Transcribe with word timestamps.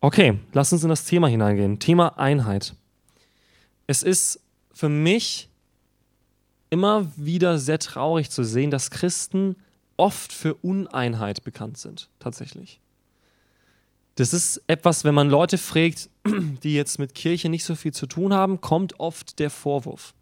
Okay, 0.00 0.38
lass 0.52 0.72
uns 0.72 0.84
in 0.84 0.88
das 0.88 1.04
Thema 1.04 1.28
hineingehen. 1.28 1.80
Thema 1.80 2.18
Einheit. 2.18 2.74
Es 3.86 4.02
ist 4.02 4.40
für 4.72 4.88
mich 4.88 5.48
immer 6.70 7.10
wieder 7.16 7.58
sehr 7.58 7.78
traurig 7.78 8.30
zu 8.30 8.44
sehen, 8.44 8.70
dass 8.70 8.90
Christen 8.90 9.56
oft 9.96 10.32
für 10.32 10.54
Uneinheit 10.54 11.42
bekannt 11.42 11.78
sind, 11.78 12.08
tatsächlich. 12.20 12.80
Das 14.14 14.32
ist 14.32 14.62
etwas, 14.66 15.04
wenn 15.04 15.14
man 15.14 15.30
Leute 15.30 15.58
fragt, 15.58 16.10
die 16.62 16.74
jetzt 16.74 16.98
mit 16.98 17.14
Kirche 17.14 17.48
nicht 17.48 17.64
so 17.64 17.74
viel 17.74 17.92
zu 17.92 18.06
tun 18.06 18.32
haben, 18.32 18.60
kommt 18.60 19.00
oft 19.00 19.38
der 19.38 19.50
Vorwurf. 19.50 20.14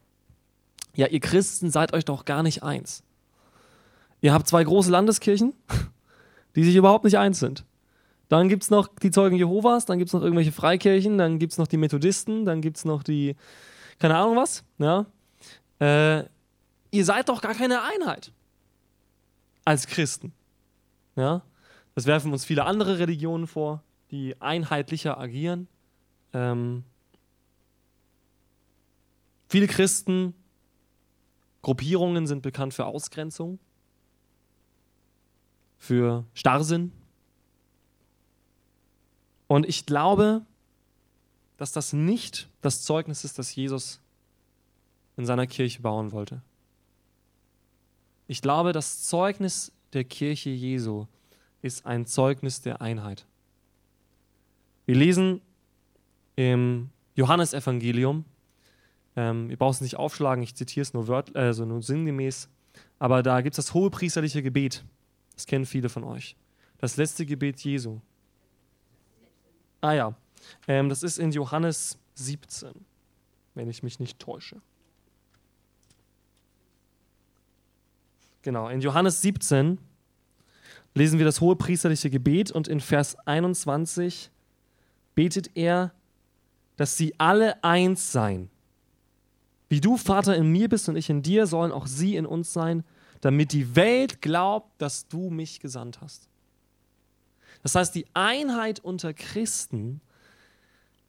Ja, 0.94 1.06
ihr 1.08 1.20
Christen 1.20 1.70
seid 1.70 1.92
euch 1.92 2.06
doch 2.06 2.24
gar 2.24 2.42
nicht 2.42 2.62
eins. 2.62 3.02
Ihr 4.22 4.32
habt 4.32 4.48
zwei 4.48 4.64
große 4.64 4.90
Landeskirchen, 4.90 5.52
die 6.56 6.64
sich 6.64 6.76
überhaupt 6.76 7.04
nicht 7.04 7.18
eins 7.18 7.38
sind. 7.38 7.64
Dann 8.28 8.48
gibt 8.48 8.64
es 8.64 8.70
noch 8.70 8.88
die 8.88 9.10
Zeugen 9.10 9.36
Jehovas, 9.36 9.84
dann 9.84 9.98
gibt 9.98 10.08
es 10.08 10.14
noch 10.14 10.22
irgendwelche 10.22 10.52
Freikirchen, 10.52 11.16
dann 11.18 11.38
gibt 11.38 11.52
es 11.52 11.58
noch 11.58 11.68
die 11.68 11.76
Methodisten, 11.76 12.44
dann 12.44 12.60
gibt 12.60 12.78
es 12.78 12.84
noch 12.84 13.02
die, 13.02 13.36
keine 13.98 14.16
Ahnung 14.16 14.36
was. 14.36 14.64
Ja? 14.78 15.06
Äh, 15.78 16.24
ihr 16.90 17.04
seid 17.04 17.28
doch 17.28 17.40
gar 17.40 17.54
keine 17.54 17.82
Einheit 17.82 18.32
als 19.64 19.86
Christen. 19.86 20.32
Ja? 21.14 21.42
Das 21.94 22.06
werfen 22.06 22.32
uns 22.32 22.44
viele 22.44 22.64
andere 22.64 22.98
Religionen 22.98 23.46
vor, 23.46 23.82
die 24.10 24.40
einheitlicher 24.40 25.18
agieren. 25.18 25.68
Ähm, 26.32 26.84
viele 29.48 29.66
Christen, 29.66 30.34
Gruppierungen 31.62 32.26
sind 32.26 32.42
bekannt 32.42 32.74
für 32.74 32.86
Ausgrenzung, 32.86 33.58
für 35.78 36.24
Starrsinn. 36.34 36.92
Und 39.48 39.66
ich 39.66 39.86
glaube, 39.86 40.42
dass 41.56 41.72
das 41.72 41.92
nicht 41.92 42.48
das 42.60 42.82
Zeugnis 42.82 43.24
ist, 43.24 43.38
das 43.38 43.54
Jesus 43.54 44.00
in 45.16 45.24
seiner 45.24 45.46
Kirche 45.46 45.80
bauen 45.80 46.12
wollte. 46.12 46.42
Ich 48.28 48.42
glaube, 48.42 48.72
das 48.72 49.04
Zeugnis 49.04 49.72
der 49.92 50.04
Kirche 50.04 50.50
Jesu 50.50 51.06
ist 51.62 51.86
ein 51.86 52.06
Zeugnis 52.06 52.60
der 52.60 52.80
Einheit. 52.80 53.24
Wir 54.84 54.96
lesen 54.96 55.40
im 56.36 56.90
Johannesevangelium, 57.14 58.24
ähm, 59.16 59.50
ihr 59.50 59.56
braucht 59.56 59.76
es 59.76 59.80
nicht 59.80 59.96
aufschlagen, 59.96 60.42
ich 60.42 60.54
zitiere 60.54 60.82
es 60.82 60.92
nur, 60.92 61.08
wört, 61.08 61.34
also 61.34 61.64
nur 61.64 61.82
sinngemäß, 61.82 62.48
aber 62.98 63.22
da 63.22 63.40
gibt 63.40 63.56
es 63.58 63.64
das 63.64 63.74
hohe 63.74 63.90
priesterliche 63.90 64.42
Gebet. 64.42 64.84
Das 65.34 65.46
kennen 65.46 65.66
viele 65.66 65.88
von 65.88 66.04
euch. 66.04 66.36
Das 66.78 66.96
letzte 66.96 67.24
Gebet 67.24 67.60
Jesu. 67.60 68.00
Ah 69.80 69.92
ja, 69.92 70.14
ähm, 70.68 70.88
das 70.88 71.02
ist 71.02 71.18
in 71.18 71.30
Johannes 71.32 71.98
17, 72.14 72.70
wenn 73.54 73.68
ich 73.68 73.82
mich 73.82 74.00
nicht 74.00 74.18
täusche. 74.18 74.60
Genau, 78.42 78.68
in 78.68 78.80
Johannes 78.80 79.22
17 79.22 79.78
lesen 80.94 81.18
wir 81.18 81.26
das 81.26 81.40
hohe 81.40 81.56
priesterliche 81.56 82.10
Gebet 82.10 82.50
und 82.50 82.68
in 82.68 82.80
Vers 82.80 83.16
21 83.26 84.30
betet 85.14 85.50
er, 85.54 85.92
dass 86.76 86.96
sie 86.96 87.14
alle 87.18 87.62
eins 87.64 88.12
seien. 88.12 88.50
Wie 89.68 89.80
du, 89.80 89.96
Vater, 89.96 90.36
in 90.36 90.52
mir 90.52 90.68
bist 90.68 90.88
und 90.88 90.96
ich 90.96 91.10
in 91.10 91.22
dir, 91.22 91.46
sollen 91.46 91.72
auch 91.72 91.86
sie 91.86 92.14
in 92.16 92.24
uns 92.24 92.52
sein, 92.52 92.84
damit 93.20 93.52
die 93.52 93.74
Welt 93.74 94.22
glaubt, 94.22 94.80
dass 94.80 95.08
du 95.08 95.30
mich 95.30 95.58
gesandt 95.58 96.00
hast. 96.00 96.28
Das 97.62 97.74
heißt, 97.74 97.94
die 97.94 98.06
Einheit 98.14 98.80
unter 98.80 99.12
Christen 99.12 100.00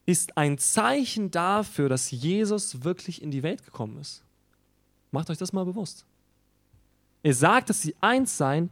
ist 0.06 0.38
ein 0.38 0.58
Zeichen 0.58 1.32
dafür, 1.32 1.90
dass 1.90 2.12
Jesus 2.12 2.84
wirklich 2.84 3.22
in 3.22 3.30
die 3.30 3.44
Welt 3.44 3.66
gekommen 3.66 3.98
ist. 4.00 4.24
Macht 5.12 5.30
euch 5.30 5.38
das 5.38 5.54
mal 5.54 5.66
bewusst. 5.66 6.06
Er 7.24 7.34
sagt, 7.34 7.70
dass 7.70 7.82
sie 7.82 7.96
eins 8.00 8.38
seien, 8.38 8.70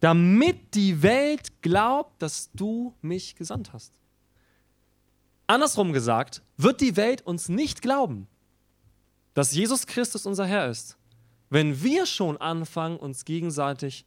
damit 0.00 0.74
die 0.74 1.02
Welt 1.02 1.62
glaubt, 1.62 2.20
dass 2.22 2.50
du 2.52 2.94
mich 3.02 3.34
gesandt 3.34 3.72
hast. 3.72 3.92
Andersrum 5.46 5.92
gesagt, 5.92 6.42
wird 6.56 6.80
die 6.80 6.96
Welt 6.96 7.22
uns 7.22 7.48
nicht 7.48 7.82
glauben, 7.82 8.26
dass 9.34 9.52
Jesus 9.52 9.86
Christus 9.86 10.26
unser 10.26 10.46
Herr 10.46 10.68
ist, 10.68 10.96
wenn 11.50 11.82
wir 11.82 12.06
schon 12.06 12.36
anfangen, 12.36 12.96
uns 12.96 13.24
gegenseitig 13.24 14.04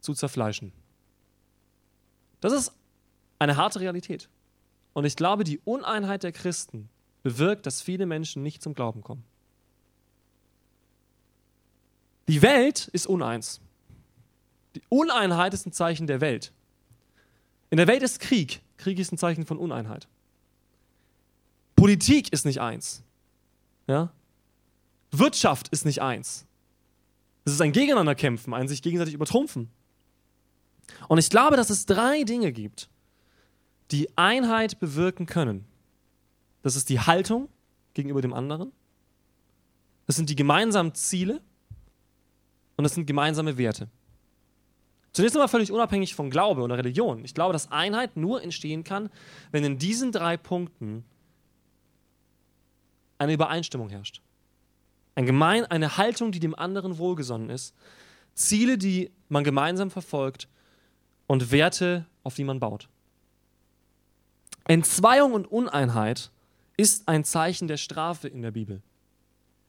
zu 0.00 0.14
zerfleischen. 0.14 0.72
Das 2.40 2.52
ist 2.52 2.72
eine 3.38 3.56
harte 3.56 3.80
Realität. 3.80 4.28
Und 4.92 5.04
ich 5.04 5.16
glaube, 5.16 5.44
die 5.44 5.58
Uneinheit 5.64 6.22
der 6.22 6.32
Christen 6.32 6.88
bewirkt, 7.22 7.66
dass 7.66 7.82
viele 7.82 8.06
Menschen 8.06 8.42
nicht 8.42 8.62
zum 8.62 8.74
Glauben 8.74 9.02
kommen. 9.02 9.24
Die 12.28 12.42
Welt 12.42 12.88
ist 12.88 13.06
uneins. 13.06 13.60
Die 14.74 14.82
Uneinheit 14.88 15.52
ist 15.52 15.66
ein 15.66 15.72
Zeichen 15.72 16.06
der 16.06 16.20
Welt. 16.20 16.52
In 17.70 17.76
der 17.76 17.86
Welt 17.86 18.02
ist 18.02 18.20
Krieg. 18.20 18.62
Krieg 18.76 18.98
ist 18.98 19.12
ein 19.12 19.18
Zeichen 19.18 19.46
von 19.46 19.58
Uneinheit. 19.58 20.08
Politik 21.76 22.32
ist 22.32 22.44
nicht 22.44 22.60
eins. 22.60 23.02
Ja? 23.86 24.12
Wirtschaft 25.10 25.68
ist 25.68 25.84
nicht 25.84 26.02
eins. 26.02 26.46
Es 27.44 27.52
ist 27.52 27.62
ein 27.62 27.72
Gegeneinanderkämpfen, 27.72 28.54
ein 28.54 28.68
sich 28.68 28.82
gegenseitig 28.82 29.14
übertrumpfen. 29.14 29.70
Und 31.08 31.18
ich 31.18 31.30
glaube, 31.30 31.56
dass 31.56 31.70
es 31.70 31.86
drei 31.86 32.24
Dinge 32.24 32.52
gibt, 32.52 32.88
die 33.90 34.16
Einheit 34.16 34.78
bewirken 34.78 35.26
können. 35.26 35.64
Das 36.62 36.76
ist 36.76 36.88
die 36.88 37.00
Haltung 37.00 37.48
gegenüber 37.94 38.20
dem 38.20 38.32
anderen. 38.32 38.72
Das 40.06 40.16
sind 40.16 40.28
die 40.28 40.36
gemeinsamen 40.36 40.94
Ziele 40.94 41.40
und 42.76 42.84
das 42.84 42.94
sind 42.94 43.06
gemeinsame 43.06 43.58
Werte. 43.58 43.88
Zunächst 45.12 45.36
einmal 45.36 45.48
völlig 45.48 45.72
unabhängig 45.72 46.14
von 46.14 46.30
Glaube 46.30 46.62
oder 46.62 46.78
Religion. 46.78 47.24
Ich 47.24 47.34
glaube, 47.34 47.52
dass 47.52 47.72
Einheit 47.72 48.16
nur 48.16 48.42
entstehen 48.42 48.84
kann, 48.84 49.10
wenn 49.50 49.64
in 49.64 49.78
diesen 49.78 50.12
drei 50.12 50.36
Punkten 50.36 51.04
eine 53.18 53.32
Übereinstimmung 53.32 53.88
herrscht. 53.88 54.22
Ein 55.16 55.26
gemein, 55.26 55.64
eine 55.66 55.96
Haltung, 55.96 56.30
die 56.32 56.40
dem 56.40 56.54
anderen 56.54 56.98
wohlgesonnen 56.98 57.50
ist, 57.50 57.74
Ziele, 58.34 58.78
die 58.78 59.10
man 59.28 59.44
gemeinsam 59.44 59.90
verfolgt 59.90 60.48
und 61.30 61.52
Werte, 61.52 62.06
auf 62.24 62.34
die 62.34 62.42
man 62.42 62.58
baut. 62.58 62.88
Entzweiung 64.64 65.32
und 65.32 65.46
Uneinheit 65.46 66.32
ist 66.76 67.06
ein 67.06 67.22
Zeichen 67.22 67.68
der 67.68 67.76
Strafe 67.76 68.26
in 68.26 68.42
der 68.42 68.50
Bibel. 68.50 68.82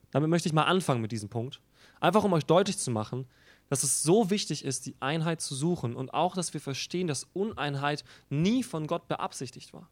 Damit 0.09 0.31
möchte 0.31 0.49
ich 0.49 0.53
mal 0.53 0.63
anfangen 0.63 1.01
mit 1.01 1.11
diesem 1.11 1.29
Punkt. 1.29 1.61
Einfach 1.99 2.23
um 2.23 2.33
euch 2.33 2.45
deutlich 2.47 2.79
zu 2.79 2.89
machen, 2.89 3.27
dass 3.69 3.83
es 3.83 4.01
so 4.01 4.31
wichtig 4.31 4.66
ist, 4.66 4.88
die 4.88 4.95
Einheit 5.01 5.39
zu 5.39 5.53
suchen 5.53 5.95
und 5.95 6.16
auch, 6.16 6.33
dass 6.33 6.51
wir 6.55 6.61
verstehen, 6.61 7.05
dass 7.05 7.27
Uneinheit 7.33 8.05
nie 8.31 8.63
von 8.63 8.88
Gott 8.88 9.07
beabsichtigt 9.07 9.72
war. 9.72 9.88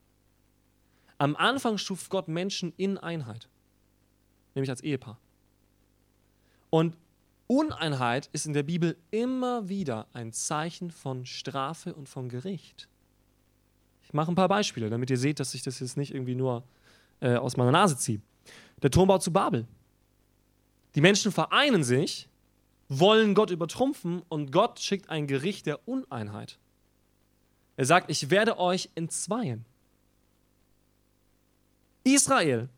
Am 1.20 1.36
Anfang 1.36 1.78
schuf 1.78 2.10
Gott 2.10 2.30
Menschen 2.30 2.74
in 2.78 2.98
Einheit, 2.98 3.48
nämlich 4.56 4.72
als 4.72 4.82
Ehepaar. 4.82 5.20
Und 6.72 6.98
Uneinheit 7.52 8.30
ist 8.32 8.46
in 8.46 8.54
der 8.54 8.62
Bibel 8.62 8.96
immer 9.10 9.70
wieder 9.70 10.06
ein 10.14 10.32
Zeichen 10.34 10.92
von 10.92 11.26
Strafe 11.26 11.96
und 11.96 12.08
von 12.08 12.30
Gericht. 12.30 12.88
Ich 14.04 14.14
mache 14.14 14.32
ein 14.32 14.36
paar 14.36 14.48
Beispiele, 14.48 14.92
damit 14.92 15.10
ihr 15.10 15.18
seht, 15.18 15.40
dass 15.40 15.56
ich 15.56 15.64
das 15.64 15.80
jetzt 15.80 15.98
nicht 15.98 16.14
irgendwie 16.14 16.36
nur 16.36 16.64
äh, 17.22 17.38
aus 17.38 17.58
meiner 17.58 17.72
Nase 17.72 17.98
ziehe. 17.98 18.22
Der 18.84 18.92
Turmbau 18.92 19.18
zu 19.18 19.34
Babel. 19.34 19.68
Die 20.94 21.02
Menschen 21.02 21.32
vereinen 21.32 21.84
sich, 21.84 22.30
wollen 22.88 23.34
Gott 23.34 23.50
übertrumpfen 23.50 24.22
und 24.30 24.52
Gott 24.52 24.80
schickt 24.80 25.10
ein 25.10 25.26
Gericht 25.26 25.66
der 25.66 25.88
Uneinheit. 25.88 26.60
Er 27.78 27.86
sagt, 27.86 28.12
ich 28.12 28.30
werde 28.30 28.60
euch 28.60 28.92
entzweien. 28.94 29.66
Israel, 32.04 32.70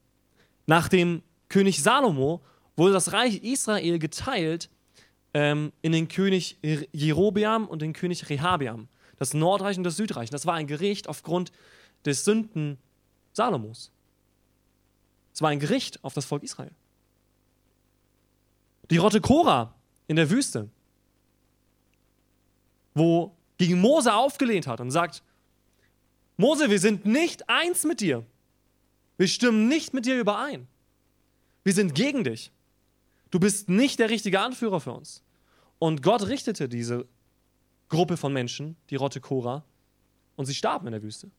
nach 0.65 0.88
dem 0.88 1.23
König 1.50 1.83
Salomo, 1.83 2.41
wurde 2.75 2.94
das 2.94 3.13
Reich 3.13 3.44
Israel 3.44 4.00
geteilt 4.00 4.69
ähm, 5.33 5.71
in 5.81 5.91
den 5.91 6.07
König 6.07 6.57
Jerobeam 6.91 7.68
und 7.68 7.81
den 7.81 7.94
König 7.94 8.29
Rehabeam. 8.29 8.88
Das 9.18 9.33
Nordreich 9.33 9.77
und 9.77 9.83
das 9.83 9.97
Südreich. 9.97 10.29
Das 10.29 10.45
war 10.45 10.56
ein 10.56 10.68
Gericht 10.68 11.07
aufgrund 11.07 11.51
des 12.06 12.25
Sünden 12.25 12.77
Salomos. 13.33 13.91
Es 15.33 15.41
war 15.41 15.50
ein 15.50 15.59
Gericht 15.59 16.03
auf 16.03 16.13
das 16.13 16.25
Volk 16.25 16.44
Israel. 16.44 16.71
Die 18.89 18.97
Rotte 18.97 19.21
Korah 19.21 19.73
in 20.07 20.15
der 20.15 20.29
Wüste, 20.29 20.69
wo 22.94 23.35
gegen 23.57 23.79
Mose 23.79 24.13
aufgelehnt 24.13 24.68
hat 24.68 24.81
und 24.81 24.91
sagt, 24.91 25.23
Mose, 26.35 26.69
wir 26.69 26.79
sind 26.79 27.06
nicht 27.06 27.47
eins 27.47 27.83
mit 27.83 28.01
dir. 28.01 28.25
Wir 29.18 29.27
stimmen 29.27 29.68
nicht 29.68 29.94
mit 29.94 30.06
dir 30.06 30.19
überein. 30.19 30.68
Wir 31.63 31.73
sind 31.73 31.94
gegen 31.94 32.23
dich. 32.23 32.51
Du 33.31 33.39
bist 33.39 33.69
nicht 33.69 34.00
der 34.00 34.10
richtige 34.10 34.39
Anführer 34.39 34.80
für 34.80 34.92
uns. 34.92 35.24
Und 35.80 36.04
Gott 36.04 36.28
richtete 36.28 36.69
diese 36.69 37.07
Gruppe 37.89 38.18
von 38.18 38.31
Menschen, 38.31 38.75
die 38.89 38.95
Rotte 38.95 39.19
Korah, 39.19 39.63
und 40.36 40.45
sie 40.45 40.54
starben 40.56 40.88
in 40.88 40.94
der 40.94 41.04
Wüste. 41.04 41.31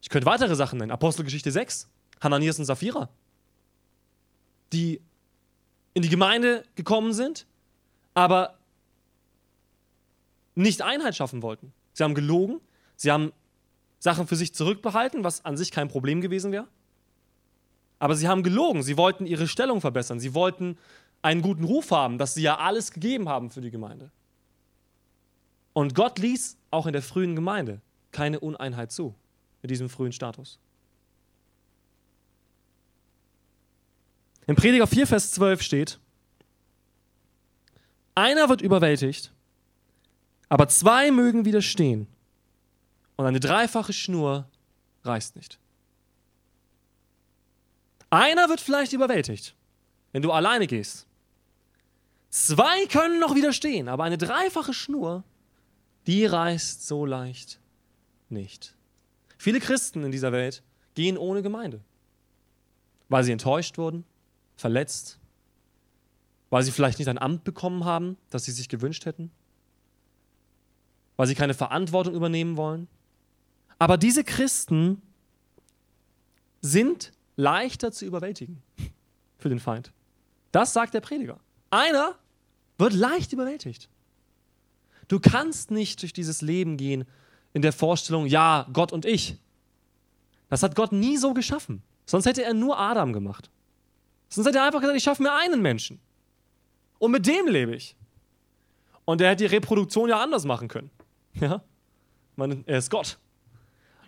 Ich 0.00 0.08
könnte 0.08 0.26
weitere 0.26 0.54
Sachen 0.54 0.78
nennen. 0.78 0.92
Apostelgeschichte 0.92 1.50
6, 1.50 1.88
Hananias 2.20 2.58
und 2.58 2.64
Sapphira, 2.64 3.08
die 4.72 5.00
in 5.94 6.02
die 6.02 6.08
Gemeinde 6.08 6.64
gekommen 6.76 7.12
sind, 7.12 7.46
aber 8.14 8.58
nicht 10.54 10.82
Einheit 10.82 11.16
schaffen 11.16 11.42
wollten. 11.42 11.72
Sie 11.92 12.04
haben 12.04 12.14
gelogen, 12.14 12.60
sie 12.96 13.10
haben 13.10 13.32
Sachen 13.98 14.26
für 14.26 14.36
sich 14.36 14.54
zurückbehalten, 14.54 15.24
was 15.24 15.44
an 15.44 15.56
sich 15.56 15.70
kein 15.72 15.88
Problem 15.88 16.20
gewesen 16.20 16.52
wäre. 16.52 16.68
Aber 17.98 18.14
sie 18.14 18.28
haben 18.28 18.42
gelogen, 18.42 18.82
sie 18.82 18.96
wollten 18.96 19.26
ihre 19.26 19.48
Stellung 19.48 19.80
verbessern, 19.80 20.20
sie 20.20 20.34
wollten 20.34 20.78
einen 21.22 21.42
guten 21.42 21.64
Ruf 21.64 21.90
haben, 21.90 22.18
dass 22.18 22.34
sie 22.34 22.42
ja 22.42 22.58
alles 22.58 22.92
gegeben 22.92 23.28
haben 23.28 23.50
für 23.50 23.60
die 23.60 23.70
Gemeinde. 23.70 24.10
Und 25.72 25.94
Gott 25.94 26.18
ließ 26.18 26.56
auch 26.70 26.86
in 26.86 26.92
der 26.92 27.02
frühen 27.02 27.34
Gemeinde 27.34 27.80
keine 28.12 28.40
Uneinheit 28.40 28.92
zu, 28.92 29.14
mit 29.62 29.70
diesem 29.70 29.88
frühen 29.88 30.12
Status. 30.12 30.58
Im 34.46 34.56
Prediger 34.56 34.86
4, 34.86 35.06
Vers 35.06 35.32
12 35.32 35.62
steht, 35.62 35.98
einer 38.14 38.48
wird 38.48 38.62
überwältigt, 38.62 39.32
aber 40.48 40.68
zwei 40.68 41.10
mögen 41.10 41.44
widerstehen 41.44 42.08
und 43.16 43.26
eine 43.26 43.40
dreifache 43.40 43.92
Schnur 43.92 44.48
reißt 45.04 45.36
nicht. 45.36 45.58
Einer 48.10 48.48
wird 48.48 48.60
vielleicht 48.60 48.92
überwältigt, 48.92 49.54
wenn 50.12 50.22
du 50.22 50.32
alleine 50.32 50.66
gehst. 50.66 51.06
Zwei 52.30 52.86
können 52.86 53.20
noch 53.20 53.34
widerstehen, 53.34 53.88
aber 53.88 54.04
eine 54.04 54.18
dreifache 54.18 54.74
Schnur, 54.74 55.24
die 56.06 56.26
reißt 56.26 56.86
so 56.86 57.04
leicht 57.06 57.60
nicht. 58.28 58.74
Viele 59.38 59.60
Christen 59.60 60.04
in 60.04 60.12
dieser 60.12 60.32
Welt 60.32 60.62
gehen 60.94 61.16
ohne 61.16 61.42
Gemeinde, 61.42 61.80
weil 63.08 63.24
sie 63.24 63.32
enttäuscht 63.32 63.78
wurden, 63.78 64.04
verletzt, 64.56 65.18
weil 66.50 66.62
sie 66.62 66.72
vielleicht 66.72 66.98
nicht 66.98 67.08
ein 67.08 67.18
Amt 67.18 67.44
bekommen 67.44 67.84
haben, 67.84 68.16
das 68.30 68.44
sie 68.44 68.52
sich 68.52 68.68
gewünscht 68.68 69.06
hätten, 69.06 69.30
weil 71.16 71.26
sie 71.26 71.34
keine 71.34 71.54
Verantwortung 71.54 72.14
übernehmen 72.14 72.56
wollen. 72.56 72.88
Aber 73.78 73.96
diese 73.96 74.24
Christen 74.24 75.00
sind 76.60 77.12
leichter 77.38 77.92
zu 77.92 78.04
überwältigen 78.04 78.62
für 79.38 79.48
den 79.48 79.60
Feind. 79.60 79.92
Das 80.52 80.72
sagt 80.72 80.92
der 80.92 81.00
Prediger. 81.00 81.38
Einer 81.70 82.16
wird 82.76 82.92
leicht 82.92 83.32
überwältigt. 83.32 83.88
Du 85.06 85.20
kannst 85.20 85.70
nicht 85.70 86.02
durch 86.02 86.12
dieses 86.12 86.42
Leben 86.42 86.76
gehen 86.76 87.04
in 87.52 87.62
der 87.62 87.72
Vorstellung, 87.72 88.26
ja, 88.26 88.66
Gott 88.72 88.92
und 88.92 89.06
ich. 89.06 89.38
Das 90.48 90.62
hat 90.62 90.74
Gott 90.74 90.92
nie 90.92 91.16
so 91.16 91.32
geschaffen. 91.32 91.82
Sonst 92.04 92.26
hätte 92.26 92.42
er 92.42 92.54
nur 92.54 92.78
Adam 92.78 93.12
gemacht. 93.12 93.50
Sonst 94.28 94.48
hätte 94.48 94.58
er 94.58 94.64
einfach 94.64 94.80
gesagt, 94.80 94.96
ich 94.96 95.04
schaffe 95.04 95.22
mir 95.22 95.32
einen 95.32 95.62
Menschen. 95.62 96.00
Und 96.98 97.12
mit 97.12 97.26
dem 97.26 97.46
lebe 97.46 97.74
ich. 97.74 97.96
Und 99.04 99.20
er 99.20 99.30
hätte 99.30 99.44
die 99.44 99.54
Reproduktion 99.54 100.08
ja 100.08 100.20
anders 100.20 100.44
machen 100.44 100.68
können. 100.68 100.90
Ja? 101.34 101.62
meine, 102.34 102.62
er 102.66 102.78
ist 102.78 102.90
Gott. 102.90 103.18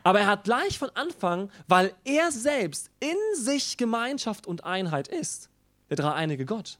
Aber 0.02 0.20
er 0.20 0.26
hat 0.26 0.44
gleich 0.44 0.78
von 0.78 0.90
Anfang, 0.94 1.50
weil 1.68 1.94
er 2.04 2.32
selbst 2.32 2.90
in 3.00 3.16
sich 3.34 3.76
Gemeinschaft 3.76 4.46
und 4.46 4.64
Einheit 4.64 5.08
ist, 5.08 5.50
der 5.88 5.96
dreieinige 5.96 6.46
Gott, 6.46 6.78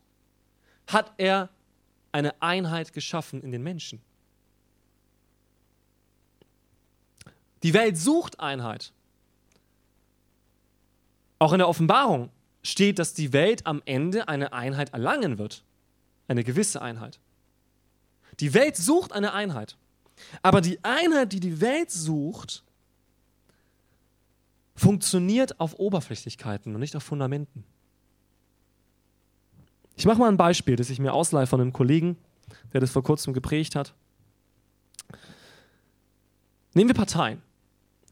hat 0.87 1.13
er 1.19 1.51
eine 2.13 2.41
Einheit 2.41 2.93
geschaffen 2.93 3.43
in 3.43 3.53
den 3.53 3.63
Menschen. 3.63 4.01
Die 7.63 7.75
Welt 7.75 7.99
sucht 7.99 8.41
Einheit. 8.41 8.93
Auch 11.39 11.53
in 11.53 11.59
der 11.59 11.69
Offenbarung 11.69 12.31
steht, 12.63 12.99
dass 12.99 13.15
die 13.15 13.33
Welt 13.33 13.67
am 13.67 13.83
Ende 13.85 14.29
eine 14.29 14.53
Einheit 14.53 14.93
erlangen 14.93 15.39
wird. 15.39 15.63
Eine 16.27 16.45
gewisse 16.45 16.81
Einheit. 16.81 17.19
Die 18.41 18.55
Welt 18.55 18.77
sucht 18.77 19.13
eine 19.13 19.33
Einheit. 19.33 19.77
Aber 20.43 20.61
die 20.61 20.83
Einheit, 20.85 21.33
die 21.33 21.41
die 21.41 21.61
Welt 21.61 21.91
sucht, 21.91 22.65
funktioniert 24.81 25.61
auf 25.61 25.79
Oberflächlichkeiten 25.79 26.75
und 26.75 26.81
nicht 26.81 26.97
auf 26.97 27.03
Fundamenten. 27.03 27.65
Ich 29.95 30.07
mache 30.07 30.19
mal 30.19 30.29
ein 30.29 30.39
Beispiel, 30.39 30.77
das 30.77 30.89
ich 30.89 30.99
mir 30.99 31.13
ausleihe 31.13 31.47
von 31.47 31.61
einem 31.61 31.75
Kollegen, 31.75 32.17
der 32.73 32.81
das 32.81 32.91
vor 32.91 33.03
kurzem 33.03 33.35
geprägt 33.35 33.77
hat. 33.77 33.95
Nehmen 36.73 36.89
wir 36.89 36.95
Parteien. 36.95 37.43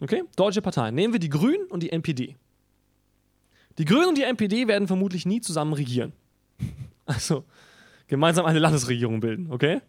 Okay? 0.01 0.25
Deutsche 0.37 0.61
Parteien. 0.61 0.95
Nehmen 0.95 1.15
wir 1.15 1.21
die 1.21 1.31
Grünen 1.31 1.67
und 1.71 1.83
die 1.83 1.91
NPD. 1.91 2.37
Die 3.79 3.85
Grünen 3.87 4.09
und 4.09 4.19
die 4.19 4.25
NPD 4.25 4.69
werden 4.69 4.87
vermutlich 4.87 5.25
nie 5.25 5.41
zusammen 5.41 5.73
regieren. 5.73 6.13
Also 7.07 7.47
gemeinsam 8.07 8.45
eine 8.45 8.59
Landesregierung 8.59 9.21
bilden, 9.21 9.51
okay? 9.51 9.81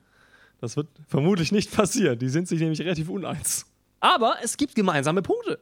Das 0.61 0.77
wird 0.77 0.87
vermutlich 1.05 1.51
nicht 1.51 1.69
passieren. 1.69 2.17
Die 2.17 2.29
sind 2.29 2.47
sich 2.47 2.61
nämlich 2.61 2.79
relativ 2.79 3.09
uneins. 3.09 3.65
Aber 3.99 4.37
es 4.41 4.55
gibt 4.55 4.73
gemeinsame 4.73 5.21
Punkte. 5.21 5.59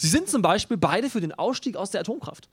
Sie 0.00 0.08
sind 0.08 0.30
zum 0.30 0.40
Beispiel 0.40 0.78
beide 0.78 1.10
für 1.10 1.20
den 1.20 1.34
Ausstieg 1.34 1.76
aus 1.76 1.90
der 1.90 2.00
Atomkraft. 2.00 2.48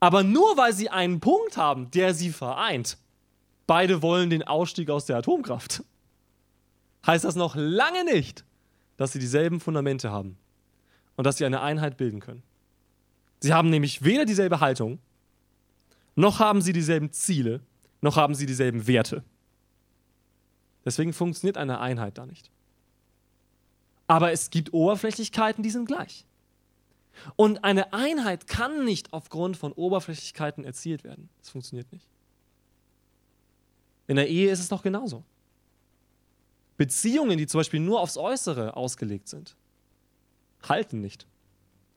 Aber 0.00 0.24
nur 0.24 0.56
weil 0.56 0.72
sie 0.72 0.90
einen 0.90 1.20
Punkt 1.20 1.56
haben, 1.56 1.92
der 1.92 2.12
sie 2.12 2.30
vereint, 2.30 2.98
beide 3.68 4.02
wollen 4.02 4.30
den 4.30 4.42
Ausstieg 4.42 4.90
aus 4.90 5.06
der 5.06 5.18
Atomkraft, 5.18 5.84
heißt 7.06 7.24
das 7.24 7.36
noch 7.36 7.54
lange 7.54 8.04
nicht, 8.04 8.44
dass 8.96 9.12
sie 9.12 9.20
dieselben 9.20 9.60
Fundamente 9.60 10.10
haben 10.10 10.38
und 11.14 11.24
dass 11.24 11.36
sie 11.36 11.44
eine 11.44 11.60
Einheit 11.60 11.96
bilden 11.98 12.18
können. 12.18 12.42
Sie 13.38 13.54
haben 13.54 13.70
nämlich 13.70 14.02
weder 14.02 14.24
dieselbe 14.24 14.58
Haltung, 14.58 14.98
noch 16.16 16.40
haben 16.40 16.62
sie 16.62 16.72
dieselben 16.72 17.12
Ziele, 17.12 17.60
noch 18.00 18.16
haben 18.16 18.34
sie 18.34 18.46
dieselben 18.46 18.88
Werte. 18.88 19.22
Deswegen 20.84 21.12
funktioniert 21.12 21.58
eine 21.58 21.78
Einheit 21.78 22.18
da 22.18 22.26
nicht. 22.26 22.50
Aber 24.06 24.32
es 24.32 24.50
gibt 24.50 24.72
Oberflächlichkeiten, 24.72 25.62
die 25.62 25.70
sind 25.70 25.86
gleich. 25.86 26.24
Und 27.34 27.64
eine 27.64 27.92
Einheit 27.92 28.46
kann 28.46 28.84
nicht 28.84 29.12
aufgrund 29.12 29.56
von 29.56 29.72
Oberflächlichkeiten 29.72 30.64
erzielt 30.64 31.02
werden. 31.02 31.28
Das 31.38 31.50
funktioniert 31.50 31.90
nicht. 31.92 32.06
In 34.06 34.16
der 34.16 34.28
Ehe 34.28 34.50
ist 34.50 34.60
es 34.60 34.68
doch 34.68 34.82
genauso. 34.82 35.24
Beziehungen, 36.76 37.38
die 37.38 37.46
zum 37.46 37.60
Beispiel 37.60 37.80
nur 37.80 38.00
aufs 38.00 38.16
Äußere 38.16 38.76
ausgelegt 38.76 39.28
sind, 39.28 39.56
halten 40.62 41.00
nicht. 41.00 41.26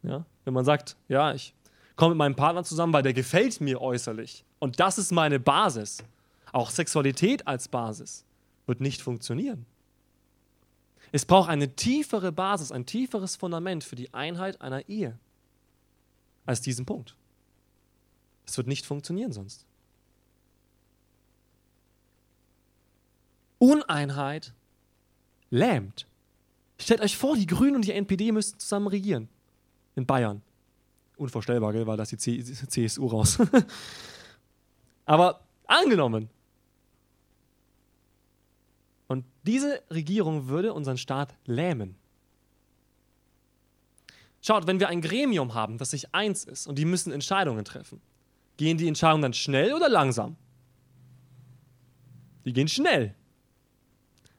Ja? 0.04 0.26
Wenn 0.46 0.54
man 0.54 0.66
sagt, 0.66 0.96
ja, 1.08 1.34
ich 1.34 1.54
komme 1.96 2.12
mit 2.12 2.20
meinem 2.20 2.36
Partner 2.36 2.64
zusammen, 2.64 2.94
weil 2.94 3.04
der 3.04 3.14
gefällt 3.14 3.60
mir 3.62 3.82
äußerlich 3.82 4.46
und 4.60 4.80
das 4.80 4.98
ist 4.98 5.12
meine 5.12 5.40
Basis, 5.40 6.04
auch 6.54 6.70
Sexualität 6.70 7.46
als 7.46 7.68
Basis, 7.68 8.26
wird 8.66 8.80
nicht 8.80 9.02
funktionieren. 9.02 9.66
Es 11.12 11.26
braucht 11.26 11.50
eine 11.50 11.76
tiefere 11.76 12.32
Basis, 12.32 12.72
ein 12.72 12.86
tieferes 12.86 13.36
Fundament 13.36 13.84
für 13.84 13.96
die 13.96 14.14
Einheit 14.14 14.62
einer 14.62 14.88
Ehe 14.88 15.18
als 16.46 16.62
diesen 16.62 16.86
Punkt. 16.86 17.16
Es 18.46 18.58
wird 18.58 18.68
nicht 18.68 18.86
funktionieren 18.86 19.32
sonst. 19.32 19.66
Uneinheit 23.60 24.54
lähmt. 25.52 26.08
Stellt 26.80 27.02
euch 27.02 27.18
vor, 27.18 27.36
die 27.36 27.46
Grünen 27.46 27.76
und 27.76 27.86
die 27.86 27.92
NPD 27.92 28.32
müssten 28.32 28.60
zusammen 28.60 28.88
regieren. 28.88 29.28
In 29.96 30.06
Bayern. 30.06 30.42
Unvorstellbar, 31.18 31.74
gell? 31.74 31.86
weil 31.86 31.98
das 31.98 32.10
die 32.10 32.18
CSU 32.18 33.08
raus. 33.08 33.38
Aber 35.06 35.42
angenommen. 35.68 36.30
Und 39.08 39.26
diese 39.50 39.82
Regierung 39.90 40.48
würde 40.48 40.74
unseren 40.74 40.98
Staat 40.98 41.34
lähmen. 41.46 41.96
Schaut, 44.42 44.68
wenn 44.68 44.80
wir 44.80 44.90
ein 44.90 45.02
Gremium 45.02 45.54
haben, 45.56 45.78
das 45.78 45.92
sich 45.92 46.14
eins 46.14 46.44
ist 46.44 46.68
und 46.68 46.78
die 46.78 46.86
müssen 46.86 47.12
Entscheidungen 47.12 47.66
treffen, 47.66 48.00
gehen 48.58 48.78
die 48.78 48.88
Entscheidungen 48.88 49.24
dann 49.24 49.34
schnell 49.34 49.74
oder 49.74 49.90
langsam? 49.90 50.36
Die 52.46 52.54
gehen 52.54 52.68
schnell. 52.68 53.16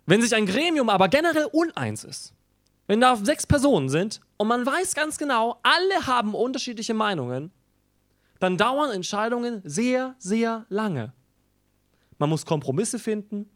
Wenn 0.07 0.23
sich 0.23 0.35
ein 0.35 0.47
Gremium 0.47 0.89
aber 0.89 1.09
generell 1.09 1.47
uneins 1.53 2.05
ist, 2.05 2.33
wenn 2.87 3.01
da 3.01 3.17
sechs 3.17 3.47
Personen 3.47 3.89
sind 3.89 4.21
und 4.37 4.49
man 4.49 4.65
weiß 4.65 4.95
ganz 4.95 5.19
genau, 5.19 5.59
alle 5.63 6.07
haben 6.07 6.35
unterschiedliche 6.35 6.95
Meinungen, 6.95 7.51
dann 8.39 8.57
dauern 8.57 8.91
Entscheidungen 8.91 9.61
sehr, 9.65 10.15
sehr 10.19 10.67
lange. 10.69 11.13
Man 12.19 12.31
muss 12.31 12.47
Kompromisse 12.47 12.99
finden, 12.99 13.51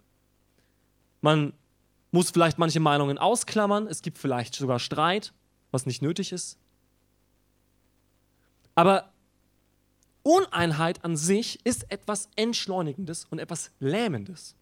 man 1.25 1.55
muss 2.11 2.31
vielleicht 2.31 2.59
manche 2.59 2.81
Meinungen 2.81 3.17
ausklammern, 3.17 3.87
es 3.87 4.03
gibt 4.03 4.19
vielleicht 4.19 4.55
sogar 4.55 4.79
Streit, 4.79 5.33
was 5.71 5.87
nicht 5.87 6.03
nötig 6.03 6.33
ist. 6.33 6.59
Aber 8.75 9.11
Uneinheit 10.23 11.03
an 11.03 11.17
sich 11.17 11.65
ist 11.65 11.91
etwas 11.91 12.29
Entschleunigendes 12.37 13.25
und 13.25 13.39
etwas 13.39 13.71
Lähmendes. 13.81 14.55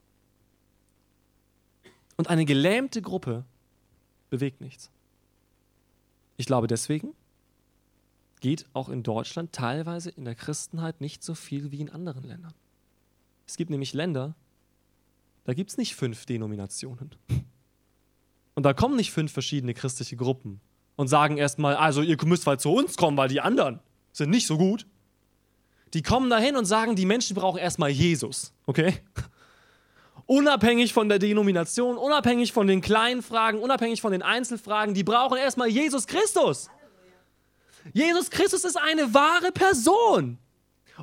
Und 2.16 2.30
eine 2.30 2.44
gelähmte 2.44 3.02
Gruppe 3.02 3.44
bewegt 4.30 4.60
nichts. 4.60 4.88
Ich 6.36 6.46
glaube 6.46 6.68
deswegen 6.68 7.12
geht 8.38 8.66
auch 8.72 8.88
in 8.88 9.02
Deutschland 9.02 9.52
teilweise 9.52 10.10
in 10.10 10.24
der 10.24 10.36
Christenheit 10.36 11.00
nicht 11.00 11.24
so 11.24 11.34
viel 11.34 11.72
wie 11.72 11.80
in 11.80 11.90
anderen 11.90 12.22
Ländern. 12.22 12.54
Es 13.48 13.56
gibt 13.56 13.70
nämlich 13.70 13.94
Länder, 13.94 14.36
da 15.44 15.54
gibt 15.54 15.70
es 15.70 15.76
nicht 15.76 15.94
fünf 15.94 16.26
Denominationen. 16.26 17.10
Und 18.54 18.64
da 18.64 18.74
kommen 18.74 18.96
nicht 18.96 19.12
fünf 19.12 19.32
verschiedene 19.32 19.74
christliche 19.74 20.16
Gruppen 20.16 20.60
und 20.96 21.08
sagen 21.08 21.38
erstmal, 21.38 21.74
also 21.76 22.02
ihr 22.02 22.16
müsst 22.24 22.46
halt 22.46 22.60
zu 22.60 22.70
uns 22.70 22.96
kommen, 22.96 23.16
weil 23.16 23.28
die 23.28 23.40
anderen 23.40 23.80
sind 24.12 24.30
nicht 24.30 24.46
so 24.46 24.58
gut. 24.58 24.86
Die 25.94 26.02
kommen 26.02 26.30
dahin 26.30 26.56
und 26.56 26.64
sagen, 26.64 26.96
die 26.96 27.06
Menschen 27.06 27.34
brauchen 27.34 27.58
erstmal 27.58 27.90
Jesus, 27.90 28.52
okay? 28.66 28.94
Unabhängig 30.26 30.92
von 30.92 31.08
der 31.08 31.18
Denomination, 31.18 31.98
unabhängig 31.98 32.52
von 32.52 32.66
den 32.66 32.80
kleinen 32.80 33.22
Fragen, 33.22 33.58
unabhängig 33.58 34.00
von 34.00 34.12
den 34.12 34.22
Einzelfragen, 34.22 34.94
die 34.94 35.04
brauchen 35.04 35.36
erstmal 35.36 35.68
Jesus 35.68 36.06
Christus. 36.06 36.70
Jesus 37.92 38.30
Christus 38.30 38.64
ist 38.64 38.76
eine 38.76 39.12
wahre 39.12 39.50
Person. 39.52 40.38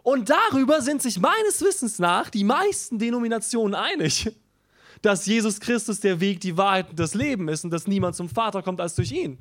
Und 0.03 0.29
darüber 0.29 0.81
sind 0.81 1.01
sich 1.01 1.19
meines 1.19 1.62
Wissens 1.62 2.00
nach 2.00 2.29
die 2.29 2.43
meisten 2.43 3.00
Denominationen 3.00 3.75
einig, 3.75 4.31
dass 5.01 5.25
Jesus 5.25 5.60
Christus 5.60 6.00
der 6.00 6.19
Weg, 6.19 6.39
die 6.41 6.58
Wahrheit 6.58 6.91
und 6.91 7.00
das 7.00 7.13
Leben 7.13 7.48
ist 7.48 7.63
und 7.63 7.72
dass 7.72 7.88
niemand 7.88 8.15
zum 8.15 8.29
Vater 8.29 8.62
kommt 8.62 8.81
als 8.81 8.96
durch 8.96 9.12
ihn. 9.12 9.39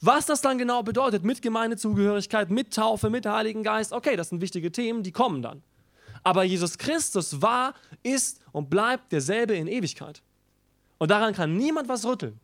Was 0.00 0.26
das 0.26 0.40
dann 0.40 0.58
genau 0.58 0.82
bedeutet, 0.82 1.24
mit 1.24 1.42
Gemeindezugehörigkeit, 1.42 2.50
mit 2.50 2.74
Taufe, 2.74 3.10
mit 3.10 3.26
Heiligen 3.26 3.62
Geist, 3.62 3.92
okay, 3.92 4.16
das 4.16 4.28
sind 4.28 4.40
wichtige 4.40 4.70
Themen, 4.70 5.02
die 5.02 5.12
kommen 5.12 5.42
dann. 5.42 5.62
Aber 6.22 6.44
Jesus 6.44 6.76
Christus 6.76 7.40
war, 7.40 7.74
ist 8.02 8.40
und 8.52 8.68
bleibt 8.68 9.12
derselbe 9.12 9.54
in 9.54 9.68
Ewigkeit. 9.68 10.22
Und 10.98 11.10
daran 11.10 11.34
kann 11.34 11.56
niemand 11.56 11.88
was 11.88 12.04
rütteln. 12.04 12.40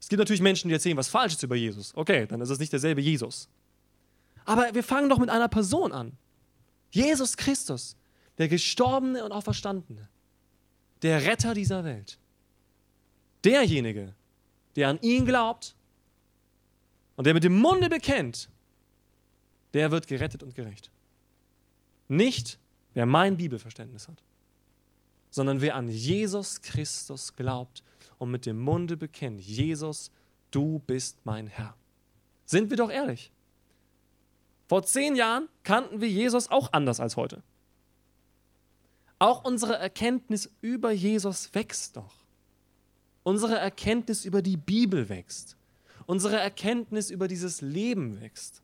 Es 0.00 0.08
gibt 0.08 0.18
natürlich 0.18 0.40
Menschen, 0.40 0.68
die 0.68 0.74
erzählen 0.74 0.96
was 0.96 1.08
Falsches 1.08 1.42
über 1.42 1.56
Jesus. 1.56 1.92
Okay, 1.94 2.26
dann 2.26 2.40
ist 2.40 2.50
es 2.50 2.58
nicht 2.58 2.72
derselbe 2.72 3.00
Jesus. 3.00 3.48
Aber 4.48 4.74
wir 4.74 4.82
fangen 4.82 5.10
doch 5.10 5.18
mit 5.18 5.28
einer 5.28 5.48
Person 5.48 5.92
an. 5.92 6.16
Jesus 6.90 7.36
Christus, 7.36 7.98
der 8.38 8.48
Gestorbene 8.48 9.22
und 9.22 9.30
Auferstandene, 9.30 10.08
der 11.02 11.26
Retter 11.26 11.52
dieser 11.52 11.84
Welt. 11.84 12.18
Derjenige, 13.44 14.14
der 14.74 14.88
an 14.88 14.98
ihn 15.02 15.26
glaubt 15.26 15.76
und 17.16 17.26
der 17.26 17.34
mit 17.34 17.44
dem 17.44 17.58
Munde 17.58 17.90
bekennt, 17.90 18.48
der 19.74 19.90
wird 19.90 20.06
gerettet 20.06 20.42
und 20.42 20.54
gerecht. 20.54 20.90
Nicht, 22.08 22.58
wer 22.94 23.04
mein 23.04 23.36
Bibelverständnis 23.36 24.08
hat, 24.08 24.22
sondern 25.28 25.60
wer 25.60 25.74
an 25.74 25.90
Jesus 25.90 26.62
Christus 26.62 27.36
glaubt 27.36 27.82
und 28.16 28.30
mit 28.30 28.46
dem 28.46 28.58
Munde 28.58 28.96
bekennt, 28.96 29.42
Jesus, 29.42 30.10
du 30.50 30.78
bist 30.86 31.18
mein 31.24 31.48
Herr. 31.48 31.76
Sind 32.46 32.70
wir 32.70 32.78
doch 32.78 32.90
ehrlich. 32.90 33.30
Vor 34.68 34.82
zehn 34.84 35.16
Jahren 35.16 35.48
kannten 35.64 36.02
wir 36.02 36.08
Jesus 36.08 36.50
auch 36.50 36.72
anders 36.72 37.00
als 37.00 37.16
heute. 37.16 37.42
Auch 39.18 39.42
unsere 39.42 39.76
Erkenntnis 39.76 40.50
über 40.60 40.92
Jesus 40.92 41.52
wächst 41.54 41.96
doch. 41.96 42.14
Unsere 43.22 43.58
Erkenntnis 43.58 44.24
über 44.24 44.42
die 44.42 44.58
Bibel 44.58 45.08
wächst. 45.08 45.56
Unsere 46.06 46.38
Erkenntnis 46.38 47.10
über 47.10 47.28
dieses 47.28 47.62
Leben 47.62 48.20
wächst. 48.20 48.62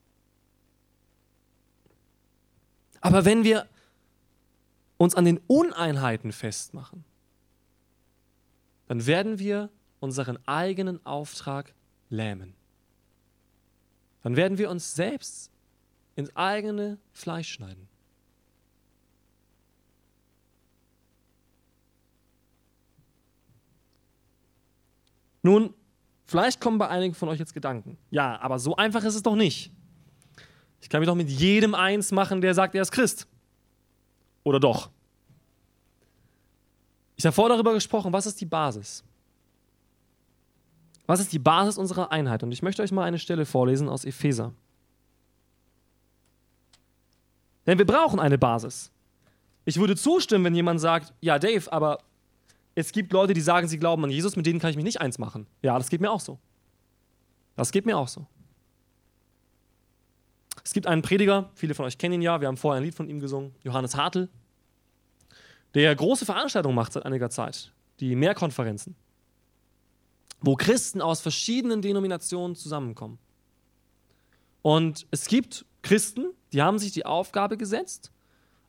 Aber 3.00 3.24
wenn 3.24 3.42
wir 3.44 3.66
uns 4.98 5.14
an 5.14 5.24
den 5.24 5.38
Uneinheiten 5.46 6.32
festmachen, 6.32 7.04
dann 8.88 9.06
werden 9.06 9.38
wir 9.38 9.70
unseren 10.00 10.38
eigenen 10.46 11.04
Auftrag 11.04 11.74
lähmen. 12.10 12.54
Dann 14.22 14.36
werden 14.36 14.58
wir 14.58 14.70
uns 14.70 14.94
selbst 14.94 15.50
ins 16.16 16.34
eigene 16.36 16.98
Fleisch 17.12 17.50
schneiden. 17.52 17.88
Nun, 25.42 25.74
vielleicht 26.24 26.60
kommen 26.60 26.78
bei 26.78 26.88
einigen 26.88 27.14
von 27.14 27.28
euch 27.28 27.38
jetzt 27.38 27.52
Gedanken. 27.52 27.98
Ja, 28.10 28.40
aber 28.40 28.58
so 28.58 28.76
einfach 28.76 29.04
ist 29.04 29.14
es 29.14 29.22
doch 29.22 29.36
nicht. 29.36 29.70
Ich 30.80 30.88
kann 30.88 31.00
mich 31.00 31.06
doch 31.06 31.14
mit 31.14 31.28
jedem 31.28 31.74
eins 31.74 32.12
machen, 32.12 32.40
der 32.40 32.54
sagt, 32.54 32.74
er 32.74 32.82
ist 32.82 32.92
Christ. 32.92 33.26
Oder 34.42 34.58
doch? 34.58 34.90
Ich 37.16 37.24
habe 37.26 37.34
vorher 37.34 37.54
darüber 37.54 37.74
gesprochen, 37.74 38.12
was 38.12 38.26
ist 38.26 38.40
die 38.40 38.46
Basis? 38.46 39.04
Was 41.06 41.20
ist 41.20 41.32
die 41.32 41.38
Basis 41.38 41.76
unserer 41.76 42.10
Einheit? 42.10 42.42
Und 42.42 42.52
ich 42.52 42.62
möchte 42.62 42.82
euch 42.82 42.92
mal 42.92 43.04
eine 43.04 43.18
Stelle 43.18 43.44
vorlesen 43.44 43.88
aus 43.88 44.04
Epheser. 44.04 44.52
Denn 47.66 47.78
wir 47.78 47.86
brauchen 47.86 48.20
eine 48.20 48.38
Basis. 48.38 48.92
Ich 49.64 49.78
würde 49.78 49.96
zustimmen, 49.96 50.44
wenn 50.44 50.54
jemand 50.54 50.80
sagt, 50.80 51.14
ja, 51.20 51.38
Dave, 51.38 51.72
aber 51.72 51.98
es 52.74 52.92
gibt 52.92 53.12
Leute, 53.12 53.32
die 53.32 53.40
sagen, 53.40 53.68
sie 53.68 53.78
glauben 53.78 54.04
an 54.04 54.10
Jesus, 54.10 54.36
mit 54.36 54.46
denen 54.46 54.58
kann 54.58 54.70
ich 54.70 54.76
mich 54.76 54.84
nicht 54.84 55.00
eins 55.00 55.18
machen. 55.18 55.46
Ja, 55.62 55.78
das 55.78 55.88
geht 55.88 56.00
mir 56.00 56.10
auch 56.10 56.20
so. 56.20 56.38
Das 57.56 57.72
geht 57.72 57.86
mir 57.86 57.96
auch 57.96 58.08
so. 58.08 58.26
Es 60.62 60.72
gibt 60.72 60.86
einen 60.86 61.02
Prediger, 61.02 61.50
viele 61.54 61.74
von 61.74 61.84
euch 61.84 61.98
kennen 61.98 62.14
ihn 62.14 62.22
ja, 62.22 62.40
wir 62.40 62.48
haben 62.48 62.56
vorher 62.56 62.80
ein 62.80 62.84
Lied 62.84 62.94
von 62.94 63.08
ihm 63.08 63.20
gesungen, 63.20 63.54
Johannes 63.62 63.96
Hartl, 63.96 64.28
der 65.74 65.94
große 65.94 66.24
Veranstaltungen 66.24 66.74
macht 66.74 66.92
seit 66.92 67.04
einiger 67.04 67.30
Zeit, 67.30 67.72
die 68.00 68.14
Mehrkonferenzen, 68.14 68.94
wo 70.40 70.54
Christen 70.56 71.02
aus 71.02 71.20
verschiedenen 71.20 71.82
Denominationen 71.82 72.56
zusammenkommen. 72.56 73.18
Und 74.62 75.06
es 75.10 75.26
gibt 75.26 75.66
Christen, 75.82 76.28
die 76.54 76.62
haben 76.62 76.78
sich 76.78 76.92
die 76.92 77.04
Aufgabe 77.04 77.56
gesetzt, 77.56 78.12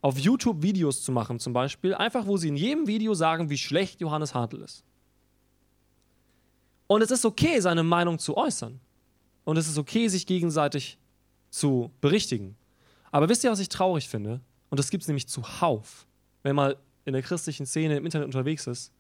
auf 0.01 0.17
YouTube 0.17 0.63
Videos 0.63 1.03
zu 1.03 1.11
machen, 1.11 1.39
zum 1.39 1.53
Beispiel, 1.53 1.93
einfach 1.93 2.25
wo 2.25 2.35
sie 2.35 2.47
in 2.47 2.57
jedem 2.57 2.87
Video 2.87 3.13
sagen, 3.13 3.49
wie 3.49 3.59
schlecht 3.59 4.01
Johannes 4.01 4.33
Hartl 4.33 4.61
ist. 4.61 4.83
Und 6.87 7.01
es 7.01 7.11
ist 7.11 7.25
okay, 7.25 7.59
seine 7.59 7.83
Meinung 7.83 8.17
zu 8.17 8.35
äußern. 8.35 8.79
Und 9.43 9.57
es 9.57 9.67
ist 9.67 9.77
okay, 9.77 10.07
sich 10.07 10.25
gegenseitig 10.25 10.97
zu 11.51 11.91
berichtigen. 12.01 12.55
Aber 13.11 13.29
wisst 13.29 13.43
ihr, 13.43 13.51
was 13.51 13.59
ich 13.59 13.69
traurig 13.69 14.09
finde? 14.09 14.41
Und 14.69 14.79
das 14.79 14.89
gibt 14.89 15.03
es 15.03 15.07
nämlich 15.07 15.27
zuhauf. 15.27 16.07
Wenn 16.41 16.55
man 16.55 16.75
in 17.05 17.13
der 17.13 17.21
christlichen 17.21 17.67
Szene 17.67 17.97
im 17.97 18.05
Internet 18.05 18.25
unterwegs 18.25 18.65
ist, 18.65 18.91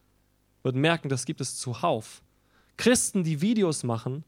wird 0.61 0.75
merken, 0.75 1.09
das 1.09 1.25
gibt 1.25 1.41
es 1.41 1.57
zuhauf. 1.57 2.23
Christen, 2.77 3.23
die 3.23 3.41
Videos 3.41 3.83
machen, 3.83 4.23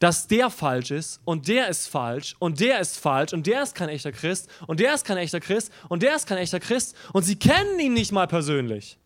dass 0.00 0.26
der 0.26 0.50
falsch 0.50 0.90
ist 0.90 1.20
und 1.24 1.48
der 1.48 1.68
ist 1.68 1.88
falsch 1.88 2.36
und 2.38 2.60
der 2.60 2.80
ist 2.80 2.98
falsch 2.98 3.32
und 3.32 3.46
der 3.46 3.62
ist 3.62 3.74
kein 3.74 3.88
echter 3.88 4.12
Christ 4.12 4.48
und 4.66 4.80
der 4.80 4.94
ist 4.94 5.06
kein 5.06 5.16
echter 5.16 5.40
Christ 5.40 5.72
und 5.88 6.02
der 6.02 6.16
ist 6.16 6.26
kein 6.26 6.38
echter 6.38 6.60
Christ 6.60 6.94
und 7.12 7.22
sie 7.22 7.36
kennen 7.36 7.78
ihn 7.78 7.94
nicht 7.94 8.12
mal 8.12 8.26
persönlich. 8.26 8.98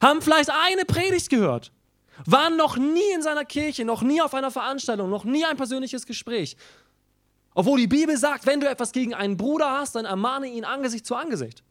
Haben 0.00 0.20
vielleicht 0.20 0.50
eine 0.50 0.84
Predigt 0.84 1.30
gehört, 1.30 1.72
waren 2.26 2.56
noch 2.56 2.76
nie 2.76 3.12
in 3.14 3.22
seiner 3.22 3.44
Kirche, 3.44 3.84
noch 3.84 4.02
nie 4.02 4.20
auf 4.20 4.34
einer 4.34 4.50
Veranstaltung, 4.50 5.08
noch 5.08 5.24
nie 5.24 5.44
ein 5.44 5.56
persönliches 5.56 6.06
Gespräch. 6.06 6.56
Obwohl 7.54 7.78
die 7.78 7.86
Bibel 7.86 8.16
sagt, 8.16 8.46
wenn 8.46 8.60
du 8.60 8.68
etwas 8.68 8.92
gegen 8.92 9.14
einen 9.14 9.36
Bruder 9.36 9.70
hast, 9.70 9.94
dann 9.94 10.04
ermahne 10.04 10.48
ihn 10.48 10.64
Angesicht 10.64 11.06
zu 11.06 11.14
Angesicht 11.14 11.62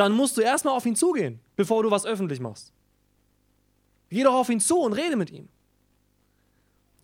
dann 0.00 0.12
musst 0.12 0.38
du 0.38 0.40
erstmal 0.40 0.74
auf 0.74 0.86
ihn 0.86 0.96
zugehen, 0.96 1.40
bevor 1.56 1.82
du 1.82 1.90
was 1.90 2.06
öffentlich 2.06 2.40
machst. 2.40 2.72
Geh 4.08 4.22
doch 4.22 4.32
auf 4.32 4.48
ihn 4.48 4.58
zu 4.58 4.78
und 4.80 4.94
rede 4.94 5.14
mit 5.14 5.30
ihm. 5.30 5.48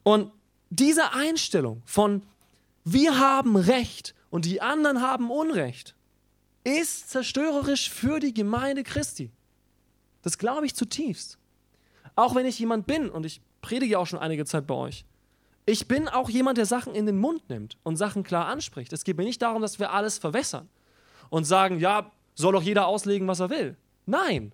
Und 0.07 0.31
diese 0.71 1.15
Einstellung 1.15 1.83
von 1.85 2.23
wir 2.85 3.19
haben 3.19 3.57
Recht 3.57 4.15
und 4.31 4.45
die 4.45 4.61
anderen 4.61 5.03
haben 5.03 5.33
Unrecht 5.33 5.97
ist 6.63 7.11
zerstörerisch 7.11 7.91
für 7.91 8.21
die 8.21 8.33
Gemeinde 8.33 8.85
Christi. 8.85 9.33
Das 10.23 10.39
glaube 10.39 10.65
ich 10.65 10.77
zutiefst. 10.77 11.39
Auch 12.15 12.37
wenn 12.37 12.47
ich 12.47 12.57
jemand 12.57 12.87
bin, 12.87 13.11
und 13.11 13.27
ich 13.27 13.41
predige 13.63 13.99
auch 13.99 14.07
schon 14.07 14.21
einige 14.21 14.45
Zeit 14.45 14.69
bei 14.69 14.75
euch, 14.75 15.05
ich 15.65 15.89
bin 15.89 16.07
auch 16.09 16.31
jemand, 16.31 16.59
der 16.59 16.67
Sachen 16.67 16.95
in 16.95 17.07
den 17.07 17.19
Mund 17.19 17.49
nimmt 17.51 17.77
und 17.83 17.97
Sachen 17.97 18.23
klar 18.23 18.47
anspricht. 18.47 18.93
Es 18.93 19.03
geht 19.03 19.17
mir 19.17 19.25
nicht 19.25 19.43
darum, 19.43 19.61
dass 19.61 19.81
wir 19.81 19.93
alles 19.93 20.19
verwässern 20.19 20.69
und 21.31 21.47
sagen, 21.47 21.81
ja, 21.81 22.13
soll 22.37 22.53
doch 22.53 22.63
jeder 22.63 22.87
auslegen, 22.87 23.27
was 23.27 23.41
er 23.41 23.51
will. 23.51 23.77
Nein. 24.07 24.53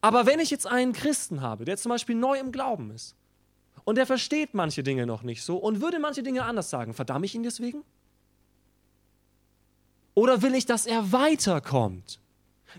Aber 0.00 0.24
wenn 0.24 0.38
ich 0.38 0.50
jetzt 0.50 0.68
einen 0.68 0.92
Christen 0.92 1.40
habe, 1.40 1.64
der 1.64 1.76
zum 1.76 1.90
Beispiel 1.90 2.14
neu 2.14 2.38
im 2.38 2.52
Glauben 2.52 2.92
ist 2.92 3.16
und 3.88 3.94
der 3.94 4.04
versteht 4.04 4.52
manche 4.52 4.82
Dinge 4.82 5.06
noch 5.06 5.22
nicht 5.22 5.42
so 5.42 5.56
und 5.56 5.80
würde 5.80 5.98
manche 5.98 6.22
Dinge 6.22 6.44
anders 6.44 6.68
sagen, 6.68 6.92
verdamme 6.92 7.24
ich 7.24 7.34
ihn 7.34 7.42
deswegen? 7.42 7.84
Oder 10.12 10.42
will 10.42 10.54
ich, 10.54 10.66
dass 10.66 10.84
er 10.84 11.10
weiterkommt? 11.10 12.20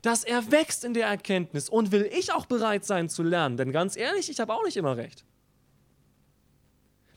Dass 0.04 0.24
er 0.24 0.52
wächst 0.52 0.84
in 0.84 0.94
der 0.94 1.08
Erkenntnis 1.08 1.68
und 1.68 1.92
will 1.92 2.08
ich 2.14 2.32
auch 2.32 2.46
bereit 2.46 2.86
sein 2.86 3.10
zu 3.10 3.24
lernen? 3.24 3.58
Denn 3.58 3.72
ganz 3.72 3.98
ehrlich, 3.98 4.30
ich 4.30 4.40
habe 4.40 4.54
auch 4.54 4.64
nicht 4.64 4.78
immer 4.78 4.98
recht. 4.98 5.26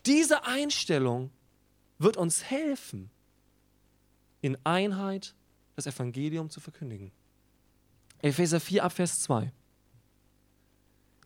Diese 0.07 0.43
Einstellung 0.43 1.29
wird 1.99 2.17
uns 2.17 2.45
helfen, 2.45 3.11
in 4.41 4.57
Einheit 4.63 5.35
das 5.75 5.85
Evangelium 5.85 6.49
zu 6.49 6.59
verkündigen. 6.59 7.11
Epheser 8.23 8.59
4 8.59 8.85
ab 8.85 8.93
Vers 8.93 9.19
2. 9.19 9.51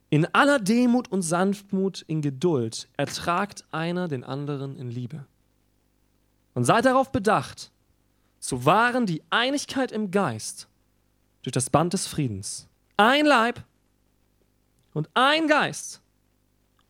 In 0.09 0.25
aller 0.33 0.59
Demut 0.59 1.09
und 1.11 1.21
Sanftmut, 1.21 2.03
in 2.07 2.21
Geduld 2.21 2.87
ertragt 2.95 3.65
einer 3.71 4.07
den 4.07 4.23
anderen 4.23 4.77
in 4.77 4.89
Liebe. 4.89 5.25
Und 6.53 6.63
seid 6.63 6.85
darauf 6.85 7.11
bedacht, 7.11 7.71
zu 8.39 8.65
wahren 8.65 9.05
die 9.05 9.21
Einigkeit 9.29 9.91
im 9.91 10.11
Geist 10.11 10.67
durch 11.43 11.51
das 11.51 11.69
Band 11.69 11.93
des 11.93 12.07
Friedens. 12.07 12.67
Ein 12.95 13.25
Leib 13.25 13.63
und 14.93 15.09
ein 15.13 15.47
Geist, 15.47 16.01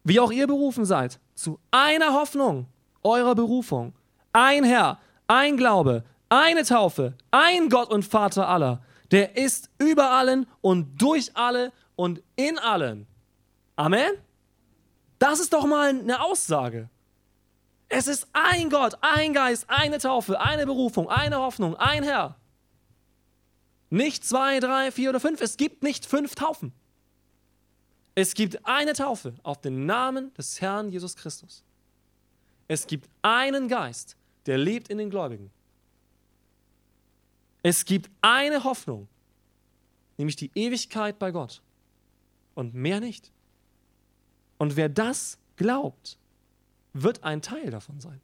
wie 0.03 0.19
auch 0.19 0.31
ihr 0.31 0.47
berufen 0.47 0.85
seid, 0.85 1.19
zu 1.33 1.59
einer 1.71 2.13
Hoffnung 2.13 2.67
eurer 3.03 3.35
Berufung. 3.35 3.93
Ein 4.31 4.63
Herr, 4.63 4.99
ein 5.27 5.57
Glaube, 5.57 6.03
eine 6.29 6.63
Taufe, 6.63 7.13
ein 7.31 7.69
Gott 7.69 7.89
und 7.89 8.05
Vater 8.05 8.47
aller, 8.47 8.81
der 9.11 9.37
ist 9.37 9.69
über 9.79 10.11
allen 10.11 10.45
und 10.61 11.01
durch 11.01 11.35
alle 11.35 11.71
und 11.97 12.23
in 12.37 12.57
allen. 12.57 13.05
Amen? 13.75 14.13
Das 15.19 15.41
ist 15.41 15.51
doch 15.51 15.65
mal 15.65 15.89
eine 15.89 16.23
Aussage. 16.23 16.89
Es 17.89 18.07
ist 18.07 18.27
ein 18.31 18.69
Gott, 18.69 18.97
ein 19.01 19.33
Geist, 19.33 19.65
eine 19.69 19.97
Taufe, 19.97 20.39
eine 20.39 20.65
Berufung, 20.65 21.09
eine 21.09 21.37
Hoffnung, 21.37 21.75
ein 21.75 22.03
Herr. 22.03 22.37
Nicht 23.89 24.25
zwei, 24.25 24.59
drei, 24.59 24.91
vier 24.91 25.09
oder 25.09 25.19
fünf. 25.19 25.41
Es 25.41 25.57
gibt 25.57 25.83
nicht 25.83 26.05
fünf 26.05 26.35
Taufen. 26.35 26.71
Es 28.15 28.33
gibt 28.33 28.65
eine 28.65 28.93
Taufe 28.93 29.33
auf 29.43 29.61
den 29.61 29.85
Namen 29.85 30.33
des 30.33 30.59
Herrn 30.59 30.89
Jesus 30.89 31.15
Christus. 31.15 31.63
Es 32.67 32.87
gibt 32.87 33.09
einen 33.21 33.67
Geist, 33.67 34.17
der 34.45 34.57
lebt 34.57 34.89
in 34.89 34.97
den 34.97 35.09
Gläubigen. 35.09 35.51
Es 37.63 37.85
gibt 37.85 38.09
eine 38.21 38.63
Hoffnung, 38.63 39.07
nämlich 40.17 40.35
die 40.35 40.51
Ewigkeit 40.55 41.17
bei 41.17 41.31
Gott. 41.31 41.61
Und 42.57 42.73
mehr 42.73 42.99
nicht. 42.99 43.31
Und 44.57 44.77
wer 44.77 44.89
das 44.89 45.37
glaubt, 45.57 46.17
wird 46.91 47.23
ein 47.23 47.43
Teil 47.43 47.69
davon 47.69 47.99
sein. 47.99 48.19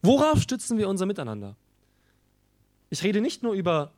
Worauf 0.00 0.40
stützen 0.40 0.78
wir 0.78 0.88
unser 0.88 1.04
Miteinander? 1.04 1.56
Ich 2.88 3.02
rede 3.02 3.20
nicht 3.20 3.42
nur 3.42 3.52
über 3.52 3.92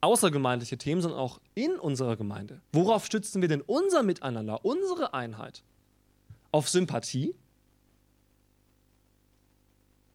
außergemeindliche 0.00 0.78
Themen, 0.78 1.00
sondern 1.00 1.20
auch 1.20 1.40
in 1.54 1.78
unserer 1.78 2.16
Gemeinde. 2.16 2.60
Worauf 2.72 3.06
stützen 3.06 3.40
wir 3.40 3.48
denn 3.48 3.60
unser 3.60 4.02
Miteinander, 4.02 4.64
unsere 4.64 5.14
Einheit? 5.14 5.62
Auf 6.50 6.68
Sympathie? 6.68 7.36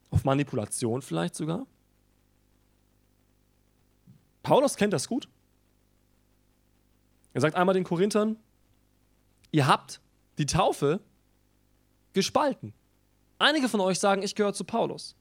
Auf 0.09 0.25
Manipulation 0.25 1.01
vielleicht 1.01 1.35
sogar? 1.35 1.65
Paulus 4.43 4.75
kennt 4.75 4.91
das 4.91 5.07
gut. 5.07 5.29
Er 7.39 7.41
sagt 7.41 7.55
einmal 7.55 7.73
den 7.73 7.85
Korinthern, 7.85 8.35
ihr 9.51 9.65
habt 9.65 10.01
die 10.39 10.45
Taufe 10.45 10.99
gespalten. 12.11 12.73
Einige 13.37 13.69
von 13.69 13.79
euch 13.79 13.97
sagen, 13.97 14.23
ich 14.23 14.35
gehöre 14.35 14.53
zu 14.53 14.65
Paulus. 14.65 15.15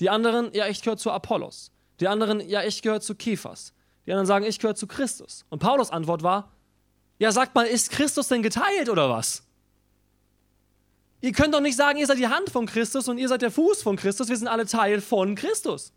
Die 0.00 0.08
anderen, 0.08 0.54
ja, 0.54 0.68
ich 0.68 0.80
gehöre 0.80 0.96
zu 0.96 1.10
Apollos. 1.10 1.70
Die 2.00 2.08
anderen, 2.08 2.40
ja, 2.48 2.62
ich 2.62 2.80
gehöre 2.80 3.02
zu 3.02 3.14
Kephas. 3.14 3.74
Die 4.06 4.12
anderen 4.12 4.26
sagen, 4.26 4.46
ich 4.46 4.58
gehöre 4.58 4.74
zu 4.74 4.86
Christus. 4.86 5.44
Und 5.50 5.58
Paulus 5.58 5.90
Antwort 5.90 6.22
war, 6.22 6.50
ja, 7.18 7.30
sagt 7.30 7.54
mal, 7.54 7.66
ist 7.66 7.90
Christus 7.90 8.28
denn 8.28 8.42
geteilt 8.42 8.88
oder 8.88 9.10
was? 9.10 9.42
Ihr 11.20 11.32
könnt 11.32 11.52
doch 11.52 11.60
nicht 11.60 11.76
sagen, 11.76 11.98
ihr 11.98 12.06
seid 12.06 12.16
die 12.16 12.28
Hand 12.28 12.48
von 12.48 12.64
Christus 12.64 13.06
und 13.06 13.18
ihr 13.18 13.28
seid 13.28 13.42
der 13.42 13.50
Fuß 13.50 13.82
von 13.82 13.96
Christus. 13.96 14.30
Wir 14.30 14.36
sind 14.38 14.48
alle 14.48 14.64
Teil 14.64 15.02
von 15.02 15.34
Christus. 15.34 15.92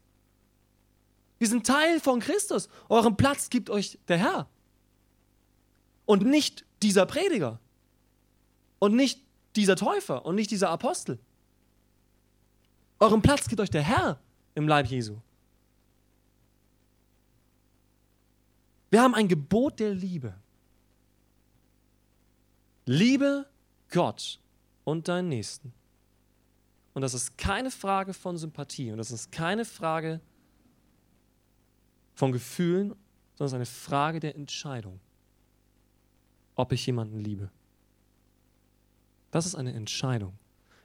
Wir 1.37 1.47
sind 1.47 1.65
Teil 1.65 2.01
von 2.01 2.19
Christus. 2.19 2.67
Euren 2.89 3.15
Platz 3.15 3.49
gibt 3.49 3.69
euch 3.69 3.97
der 4.09 4.17
Herr. 4.17 4.49
Und 6.05 6.25
nicht 6.25 6.65
dieser 6.81 7.05
Prediger. 7.05 7.59
Und 8.79 8.95
nicht 8.95 9.21
dieser 9.55 9.75
Täufer 9.75 10.25
und 10.25 10.35
nicht 10.35 10.51
dieser 10.51 10.69
Apostel. 10.69 11.19
Euren 12.99 13.21
Platz 13.21 13.47
gibt 13.47 13.61
euch 13.61 13.69
der 13.69 13.81
Herr 13.81 14.19
im 14.55 14.67
Leib 14.67 14.87
Jesu. 14.87 15.17
Wir 18.89 19.01
haben 19.01 19.15
ein 19.15 19.27
Gebot 19.27 19.79
der 19.79 19.93
Liebe. 19.93 20.35
Liebe 22.85 23.49
Gott 23.89 24.39
und 24.83 25.07
deinen 25.07 25.29
Nächsten. 25.29 25.73
Und 26.93 27.01
das 27.01 27.13
ist 27.13 27.37
keine 27.37 27.71
Frage 27.71 28.13
von 28.13 28.37
Sympathie 28.37 28.91
und 28.91 28.97
das 28.97 29.11
ist 29.11 29.31
keine 29.31 29.65
Frage 29.65 30.21
von 32.13 32.31
Gefühlen, 32.31 32.89
sondern 33.35 33.45
es 33.45 33.51
ist 33.51 33.53
eine 33.53 33.65
Frage 33.65 34.19
der 34.19 34.35
Entscheidung, 34.35 34.99
ob 36.55 36.71
ich 36.71 36.85
jemanden 36.85 37.19
liebe. 37.19 37.49
Das 39.31 39.45
ist 39.45 39.55
eine 39.55 39.73
Entscheidung. 39.73 40.33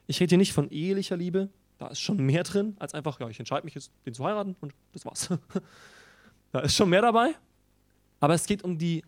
Ich 0.07 0.19
rede 0.19 0.31
hier 0.31 0.37
nicht 0.37 0.53
von 0.53 0.69
ehelicher 0.69 1.17
Liebe, 1.17 1.49
da 1.77 1.87
ist 1.87 1.99
schon 2.01 2.17
mehr 2.17 2.43
drin, 2.43 2.75
als 2.79 2.93
einfach, 2.93 3.19
ja, 3.19 3.29
ich 3.29 3.39
entscheide 3.39 3.63
mich 3.63 3.75
jetzt, 3.75 3.91
den 4.05 4.13
zu 4.13 4.25
heiraten 4.25 4.55
und 4.59 4.73
das 4.91 5.05
war's. 5.05 5.29
da 6.51 6.59
ist 6.59 6.75
schon 6.75 6.89
mehr 6.89 7.01
dabei. 7.01 7.35
Aber 8.19 8.33
es 8.33 8.45
geht 8.45 8.63
um 8.63 8.77
die 8.77 9.03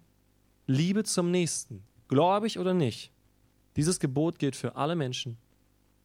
Liebe 0.67 1.03
zum 1.03 1.31
Nächsten, 1.31 1.83
gläubig 2.07 2.59
oder 2.59 2.73
nicht. 2.73 3.11
Dieses 3.75 3.99
Gebot 3.99 4.39
gilt 4.39 4.55
für 4.55 4.75
alle 4.75 4.95
Menschen. 4.95 5.37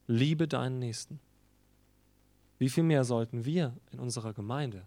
Liebe 0.08 0.48
deinen 0.48 0.78
Nächsten. 0.78 1.20
Wie 2.58 2.68
viel 2.68 2.84
mehr 2.84 3.04
sollten 3.04 3.44
wir 3.44 3.76
in 3.92 4.00
unserer 4.00 4.32
Gemeinde 4.32 4.86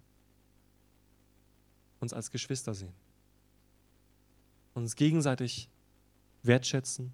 uns 2.00 2.14
als 2.14 2.32
Geschwister 2.32 2.74
sehen? 2.74 2.94
Uns 4.74 4.96
gegenseitig 4.96 5.70
wertschätzen, 6.44 7.14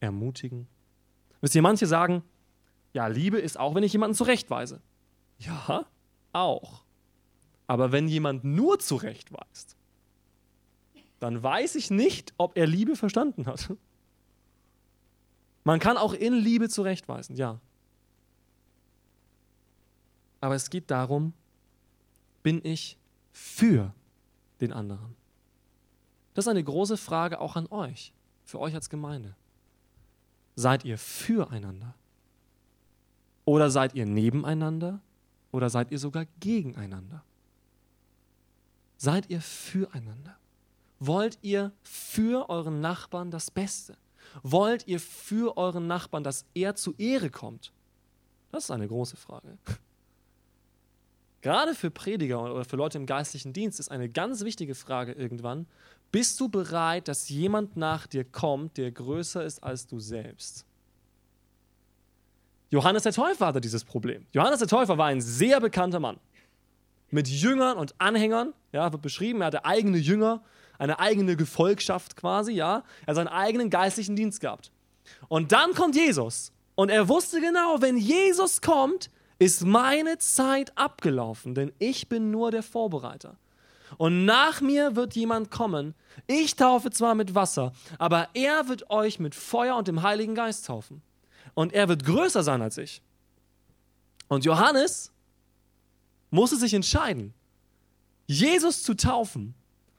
ermutigen. 0.00 0.66
Wisst 1.40 1.54
ihr, 1.54 1.62
manche 1.62 1.86
sagen, 1.86 2.22
ja, 2.92 3.06
Liebe 3.08 3.38
ist 3.38 3.58
auch, 3.58 3.74
wenn 3.74 3.82
ich 3.82 3.92
jemanden 3.92 4.14
zurechtweise. 4.14 4.80
Ja, 5.38 5.86
auch. 6.32 6.84
Aber 7.66 7.92
wenn 7.92 8.08
jemand 8.08 8.44
nur 8.44 8.78
zurechtweist, 8.78 9.76
dann 11.18 11.42
weiß 11.42 11.74
ich 11.76 11.90
nicht, 11.90 12.34
ob 12.36 12.56
er 12.56 12.66
Liebe 12.66 12.96
verstanden 12.96 13.46
hat. 13.46 13.74
Man 15.64 15.80
kann 15.80 15.96
auch 15.96 16.12
in 16.12 16.34
Liebe 16.34 16.68
zurechtweisen, 16.68 17.36
ja. 17.36 17.58
Aber 20.40 20.54
es 20.54 20.68
geht 20.68 20.90
darum, 20.90 21.32
bin 22.42 22.62
ich 22.62 22.98
für 23.32 23.94
den 24.60 24.74
anderen? 24.74 25.16
Das 26.34 26.44
ist 26.44 26.50
eine 26.50 26.64
große 26.64 26.96
Frage 26.96 27.40
auch 27.40 27.56
an 27.56 27.66
euch, 27.68 28.12
für 28.44 28.60
euch 28.60 28.74
als 28.74 28.90
Gemeinde. 28.90 29.36
Seid 30.56 30.84
ihr 30.84 30.98
füreinander? 30.98 31.94
Oder 33.44 33.70
seid 33.70 33.94
ihr 33.94 34.06
nebeneinander? 34.06 35.00
Oder 35.52 35.70
seid 35.70 35.90
ihr 35.90 35.98
sogar 35.98 36.26
gegeneinander? 36.40 37.24
Seid 38.96 39.30
ihr 39.30 39.40
füreinander? 39.40 40.36
Wollt 40.98 41.38
ihr 41.42 41.72
für 41.82 42.48
euren 42.48 42.80
Nachbarn 42.80 43.30
das 43.30 43.50
Beste? 43.50 43.96
Wollt 44.42 44.86
ihr 44.86 44.98
für 45.00 45.56
euren 45.56 45.86
Nachbarn, 45.86 46.24
dass 46.24 46.46
er 46.54 46.74
zu 46.74 46.94
Ehre 46.96 47.30
kommt? 47.30 47.72
Das 48.50 48.64
ist 48.64 48.70
eine 48.70 48.88
große 48.88 49.16
Frage. 49.16 49.58
Gerade 51.42 51.74
für 51.74 51.90
Prediger 51.90 52.42
oder 52.42 52.64
für 52.64 52.76
Leute 52.76 52.96
im 52.96 53.04
geistlichen 53.04 53.52
Dienst 53.52 53.78
ist 53.78 53.90
eine 53.90 54.08
ganz 54.08 54.44
wichtige 54.44 54.74
Frage 54.74 55.12
irgendwann, 55.12 55.66
bist 56.14 56.38
du 56.38 56.48
bereit, 56.48 57.08
dass 57.08 57.28
jemand 57.28 57.76
nach 57.76 58.06
dir 58.06 58.22
kommt, 58.22 58.76
der 58.76 58.92
größer 58.92 59.44
ist 59.44 59.60
als 59.60 59.84
du 59.84 59.98
selbst? 59.98 60.64
Johannes 62.70 63.02
der 63.02 63.12
Täufer 63.12 63.46
hatte 63.46 63.60
dieses 63.60 63.82
Problem. 63.82 64.24
Johannes 64.30 64.60
der 64.60 64.68
Täufer 64.68 64.96
war 64.96 65.06
ein 65.06 65.20
sehr 65.20 65.58
bekannter 65.58 65.98
Mann. 65.98 66.20
Mit 67.10 67.26
Jüngern 67.26 67.76
und 67.76 67.96
Anhängern, 67.98 68.52
ja, 68.70 68.92
wird 68.92 69.02
beschrieben, 69.02 69.40
er 69.40 69.48
hatte 69.48 69.64
eigene 69.64 69.98
Jünger, 69.98 70.44
eine 70.78 71.00
eigene 71.00 71.34
Gefolgschaft 71.34 72.14
quasi, 72.14 72.52
ja. 72.52 72.84
Er 73.02 73.06
hat 73.08 73.16
seinen 73.16 73.26
eigenen 73.26 73.68
geistlichen 73.68 74.14
Dienst 74.14 74.40
gehabt. 74.40 74.70
Und 75.26 75.50
dann 75.50 75.74
kommt 75.74 75.96
Jesus. 75.96 76.52
Und 76.76 76.90
er 76.90 77.08
wusste 77.08 77.40
genau, 77.40 77.82
wenn 77.82 77.96
Jesus 77.96 78.60
kommt, 78.60 79.10
ist 79.40 79.66
meine 79.66 80.18
Zeit 80.18 80.78
abgelaufen, 80.78 81.56
denn 81.56 81.72
ich 81.80 82.08
bin 82.08 82.30
nur 82.30 82.52
der 82.52 82.62
Vorbereiter. 82.62 83.36
Und 83.96 84.24
nach 84.24 84.60
mir 84.60 84.96
wird 84.96 85.14
jemand 85.14 85.50
kommen. 85.50 85.94
Ich 86.26 86.56
taufe 86.56 86.90
zwar 86.90 87.14
mit 87.14 87.34
Wasser, 87.34 87.72
aber 87.98 88.28
er 88.34 88.68
wird 88.68 88.90
euch 88.90 89.18
mit 89.18 89.34
Feuer 89.34 89.76
und 89.76 89.88
dem 89.88 90.02
Heiligen 90.02 90.34
Geist 90.34 90.66
taufen. 90.66 91.02
Und 91.54 91.72
er 91.72 91.88
wird 91.88 92.04
größer 92.04 92.42
sein 92.42 92.62
als 92.62 92.78
ich. 92.78 93.02
Und 94.28 94.44
Johannes 94.44 95.12
musste 96.30 96.56
sich 96.56 96.74
entscheiden, 96.74 97.34
Jesus 98.26 98.82
zu 98.82 98.94
taufen 98.94 99.54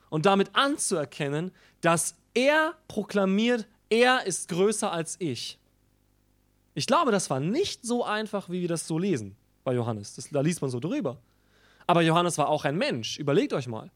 und 0.10 0.26
damit 0.26 0.50
anzuerkennen, 0.54 1.52
dass 1.82 2.16
er 2.34 2.74
proklamiert, 2.88 3.68
er 3.90 4.26
ist 4.26 4.50
größer 4.50 4.92
als 4.92 5.16
ich. 5.20 5.60
Ich 6.74 6.88
glaube, 6.88 7.12
das 7.12 7.30
war 7.30 7.40
nicht 7.40 7.86
so 7.86 8.04
einfach, 8.04 8.50
wie 8.50 8.62
wir 8.62 8.68
das 8.68 8.86
so 8.88 9.00
lesen 9.00 9.36
bei 9.64 9.74
Johannes. 9.74 10.16
Das, 10.16 10.30
da 10.30 10.42
liest 10.42 10.62
man 10.62 10.70
so 10.70 10.80
drüber. 10.80 11.18
Aber 11.88 12.02
Johannes 12.02 12.38
war 12.38 12.50
auch 12.50 12.66
ein 12.66 12.78
Mensch. 12.78 13.20
Überlegt 13.20 13.54
euch 13.54 13.68
mal. 13.68 13.92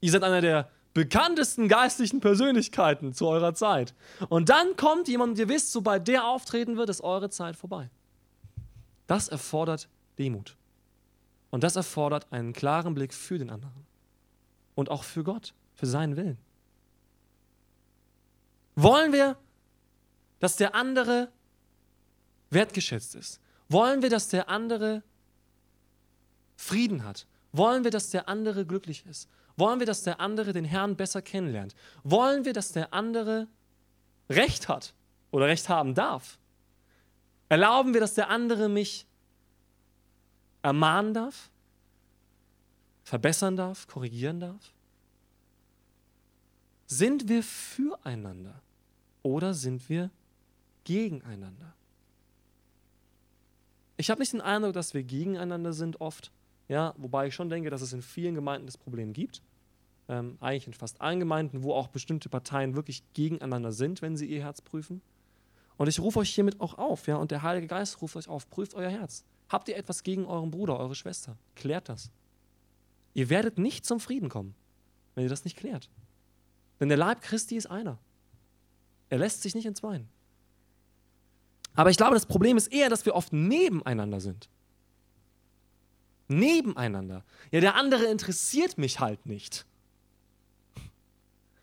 Ihr 0.00 0.10
seid 0.10 0.22
einer 0.22 0.40
der 0.40 0.70
bekanntesten 0.94 1.68
geistlichen 1.68 2.20
Persönlichkeiten 2.20 3.12
zu 3.12 3.26
eurer 3.26 3.54
Zeit. 3.54 3.94
Und 4.28 4.48
dann 4.48 4.76
kommt 4.76 5.08
jemand 5.08 5.32
und 5.32 5.38
ihr 5.38 5.48
wisst, 5.48 5.72
sobald 5.72 6.08
der 6.08 6.26
auftreten 6.26 6.76
wird, 6.76 6.88
ist 6.88 7.02
eure 7.02 7.28
Zeit 7.28 7.56
vorbei. 7.56 7.90
Das 9.06 9.28
erfordert 9.28 9.88
Demut. 10.18 10.56
Und 11.50 11.64
das 11.64 11.76
erfordert 11.76 12.26
einen 12.30 12.52
klaren 12.52 12.94
Blick 12.94 13.12
für 13.12 13.38
den 13.38 13.50
anderen. 13.50 13.86
Und 14.74 14.90
auch 14.90 15.04
für 15.04 15.22
Gott, 15.22 15.54
für 15.74 15.86
seinen 15.86 16.16
Willen. 16.16 16.38
Wollen 18.74 19.12
wir, 19.12 19.36
dass 20.38 20.56
der 20.56 20.74
andere 20.74 21.30
wertgeschätzt 22.50 23.14
ist? 23.14 23.40
Wollen 23.68 24.02
wir, 24.02 24.10
dass 24.10 24.28
der 24.28 24.48
andere 24.48 25.02
Frieden 26.56 27.04
hat? 27.04 27.26
Wollen 27.52 27.84
wir, 27.84 27.90
dass 27.90 28.10
der 28.10 28.28
andere 28.28 28.66
glücklich 28.66 29.06
ist? 29.06 29.28
Wollen 29.56 29.78
wir, 29.78 29.86
dass 29.86 30.02
der 30.02 30.20
andere 30.20 30.52
den 30.52 30.64
Herrn 30.64 30.96
besser 30.96 31.22
kennenlernt? 31.22 31.74
Wollen 32.04 32.44
wir, 32.44 32.52
dass 32.52 32.72
der 32.72 32.92
andere 32.92 33.48
Recht 34.28 34.68
hat 34.68 34.94
oder 35.30 35.46
Recht 35.46 35.68
haben 35.68 35.94
darf? 35.94 36.38
Erlauben 37.48 37.94
wir, 37.94 38.00
dass 38.00 38.14
der 38.14 38.28
andere 38.28 38.68
mich 38.68 39.06
ermahnen 40.62 41.14
darf, 41.14 41.50
verbessern 43.04 43.56
darf, 43.56 43.86
korrigieren 43.86 44.40
darf? 44.40 44.72
Sind 46.86 47.28
wir 47.28 47.42
füreinander 47.42 48.60
oder 49.22 49.54
sind 49.54 49.88
wir 49.88 50.10
gegeneinander? 50.84 51.74
Ich 53.96 54.10
habe 54.10 54.20
nicht 54.20 54.32
den 54.32 54.40
Eindruck, 54.40 54.74
dass 54.74 54.92
wir 54.92 55.02
gegeneinander 55.02 55.72
sind 55.72 56.00
oft, 56.00 56.30
ja, 56.68 56.94
wobei 56.96 57.28
ich 57.28 57.34
schon 57.34 57.48
denke, 57.48 57.70
dass 57.70 57.82
es 57.82 57.92
in 57.92 58.02
vielen 58.02 58.34
Gemeinden 58.34 58.66
das 58.66 58.76
Problem 58.76 59.12
gibt. 59.12 59.42
Ähm, 60.08 60.36
eigentlich 60.40 60.66
in 60.66 60.72
fast 60.72 61.00
allen 61.00 61.18
Gemeinden, 61.18 61.62
wo 61.62 61.74
auch 61.74 61.88
bestimmte 61.88 62.28
Parteien 62.28 62.76
wirklich 62.76 63.02
gegeneinander 63.12 63.72
sind, 63.72 64.02
wenn 64.02 64.16
sie 64.16 64.26
ihr 64.26 64.42
Herz 64.42 64.60
prüfen. 64.60 65.00
Und 65.76 65.88
ich 65.88 66.00
rufe 66.00 66.20
euch 66.20 66.30
hiermit 66.30 66.60
auch 66.60 66.78
auf, 66.78 67.06
ja, 67.06 67.16
und 67.16 67.30
der 67.30 67.42
Heilige 67.42 67.66
Geist 67.66 68.00
ruft 68.00 68.16
euch 68.16 68.28
auf, 68.28 68.48
prüft 68.48 68.74
euer 68.74 68.90
Herz. 68.90 69.24
Habt 69.48 69.68
ihr 69.68 69.76
etwas 69.76 70.02
gegen 70.02 70.24
euren 70.24 70.50
Bruder, 70.50 70.78
eure 70.78 70.94
Schwester? 70.94 71.36
Klärt 71.54 71.88
das. 71.88 72.10
Ihr 73.14 73.30
werdet 73.30 73.58
nicht 73.58 73.84
zum 73.84 74.00
Frieden 74.00 74.28
kommen, 74.28 74.54
wenn 75.14 75.24
ihr 75.24 75.30
das 75.30 75.44
nicht 75.44 75.56
klärt. 75.56 75.88
Denn 76.80 76.88
der 76.88 76.98
Leib 76.98 77.20
Christi 77.20 77.56
ist 77.56 77.66
einer. 77.66 77.98
Er 79.08 79.18
lässt 79.18 79.42
sich 79.42 79.54
nicht 79.54 79.66
entzweien. 79.66 80.08
Aber 81.74 81.90
ich 81.90 81.96
glaube, 81.96 82.14
das 82.14 82.26
Problem 82.26 82.56
ist 82.56 82.68
eher, 82.68 82.88
dass 82.88 83.06
wir 83.06 83.14
oft 83.14 83.32
nebeneinander 83.32 84.20
sind. 84.20 84.48
Nebeneinander. 86.28 87.24
Ja, 87.50 87.60
der 87.60 87.74
andere 87.76 88.04
interessiert 88.06 88.78
mich 88.78 89.00
halt 89.00 89.26
nicht. 89.26 89.64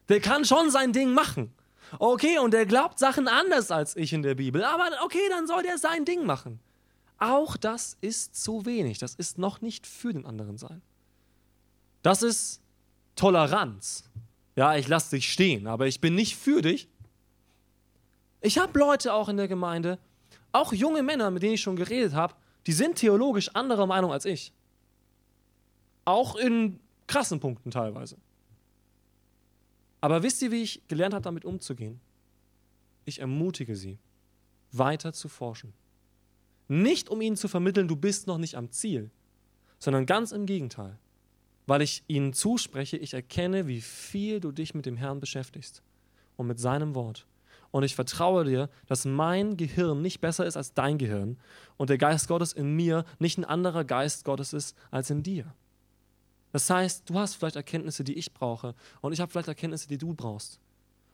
Der 0.10 0.20
kann 0.20 0.46
schon 0.46 0.70
sein 0.72 0.94
Ding 0.94 1.14
machen. 1.14 1.54
Okay, 2.00 2.40
und 2.40 2.52
der 2.52 2.66
glaubt 2.66 3.00
Sachen 3.00 3.28
anders 3.28 3.72
als 3.72 3.96
ich 3.96 4.14
in 4.14 4.24
der 4.24 4.36
Bibel. 4.36 4.64
Aber 4.64 4.90
okay, 5.04 5.28
dann 5.30 5.48
soll 5.48 5.64
der 5.64 5.78
sein 5.78 6.06
Ding 6.06 6.26
machen. 6.26 6.60
Auch 7.20 7.56
das 7.58 7.98
ist 8.02 8.42
zu 8.42 8.66
wenig. 8.66 8.98
Das 8.98 9.16
ist 9.16 9.38
noch 9.38 9.62
nicht 9.62 9.88
für 9.88 10.14
den 10.14 10.26
anderen 10.26 10.58
sein. 10.58 10.82
Das 12.02 12.24
ist 12.24 12.62
Toleranz. 13.16 14.10
Ja, 14.56 14.76
ich 14.76 14.88
lasse 14.88 15.16
dich 15.16 15.32
stehen, 15.32 15.68
aber 15.68 15.88
ich 15.88 16.02
bin 16.02 16.16
nicht 16.16 16.36
für 16.36 16.62
dich, 16.62 16.88
ich 18.46 18.58
habe 18.58 18.78
Leute 18.78 19.14
auch 19.14 19.30
in 19.30 19.38
der 19.38 19.48
Gemeinde, 19.48 19.98
auch 20.52 20.74
junge 20.74 21.02
Männer, 21.02 21.32
mit 21.32 21.44
denen 21.44 21.54
ich 21.54 21.62
schon 21.62 21.78
geredet 21.78 22.14
habe, 22.14 22.36
die 22.68 22.72
sind 22.72 22.96
theologisch 22.96 23.50
anderer 23.50 23.86
Meinung 23.86 24.12
als 24.12 24.26
ich. 24.26 24.54
Auch 26.06 26.36
in 26.36 26.80
krassen 27.08 27.40
Punkten 27.40 27.72
teilweise. 27.72 28.18
Aber 30.02 30.24
wisst 30.24 30.42
ihr, 30.42 30.52
wie 30.52 30.64
ich 30.64 30.86
gelernt 30.88 31.14
habe, 31.14 31.24
damit 31.24 31.46
umzugehen? 31.46 32.00
Ich 33.06 33.20
ermutige 33.20 33.76
sie, 33.76 34.00
weiter 34.72 35.14
zu 35.14 35.30
forschen. 35.30 35.74
Nicht 36.68 37.10
um 37.10 37.22
ihnen 37.22 37.38
zu 37.38 37.48
vermitteln, 37.48 37.88
du 37.88 37.96
bist 37.96 38.28
noch 38.28 38.38
nicht 38.38 38.56
am 38.56 38.72
Ziel, 38.72 39.12
sondern 39.80 40.06
ganz 40.06 40.32
im 40.32 40.46
Gegenteil. 40.46 40.98
Weil 41.68 41.82
ich 41.82 42.04
ihnen 42.08 42.34
zuspreche, 42.34 42.98
ich 42.98 43.14
erkenne, 43.14 43.68
wie 43.68 43.82
viel 43.82 44.40
du 44.40 44.52
dich 44.52 44.74
mit 44.74 44.86
dem 44.86 44.98
Herrn 44.98 45.20
beschäftigst 45.20 45.82
und 46.36 46.48
mit 46.48 46.60
seinem 46.60 46.96
Wort 46.96 47.26
und 47.74 47.82
ich 47.82 47.96
vertraue 47.96 48.46
dir, 48.46 48.70
dass 48.86 49.04
mein 49.04 49.58
Gehirn 49.58 50.04
nicht 50.04 50.22
besser 50.22 50.46
ist 50.46 50.56
als 50.56 50.76
dein 50.76 51.00
Gehirn 51.00 51.40
und 51.76 51.90
der 51.90 51.98
Geist 51.98 52.28
Gottes 52.28 52.54
in 52.54 52.76
mir 52.76 53.04
nicht 53.18 53.40
ein 53.40 53.46
anderer 53.46 53.84
Geist 53.84 54.26
Gottes 54.26 54.54
ist 54.54 54.78
als 54.92 55.10
in 55.10 55.24
dir. 55.24 55.52
Das 56.52 56.70
heißt, 56.70 57.10
du 57.10 57.16
hast 57.16 57.34
vielleicht 57.34 57.56
Erkenntnisse, 57.56 58.04
die 58.04 58.14
ich 58.14 58.32
brauche 58.32 58.76
und 59.02 59.12
ich 59.12 59.20
habe 59.20 59.32
vielleicht 59.32 59.48
Erkenntnisse, 59.48 59.88
die 59.88 59.98
du 59.98 60.14
brauchst. 60.14 60.60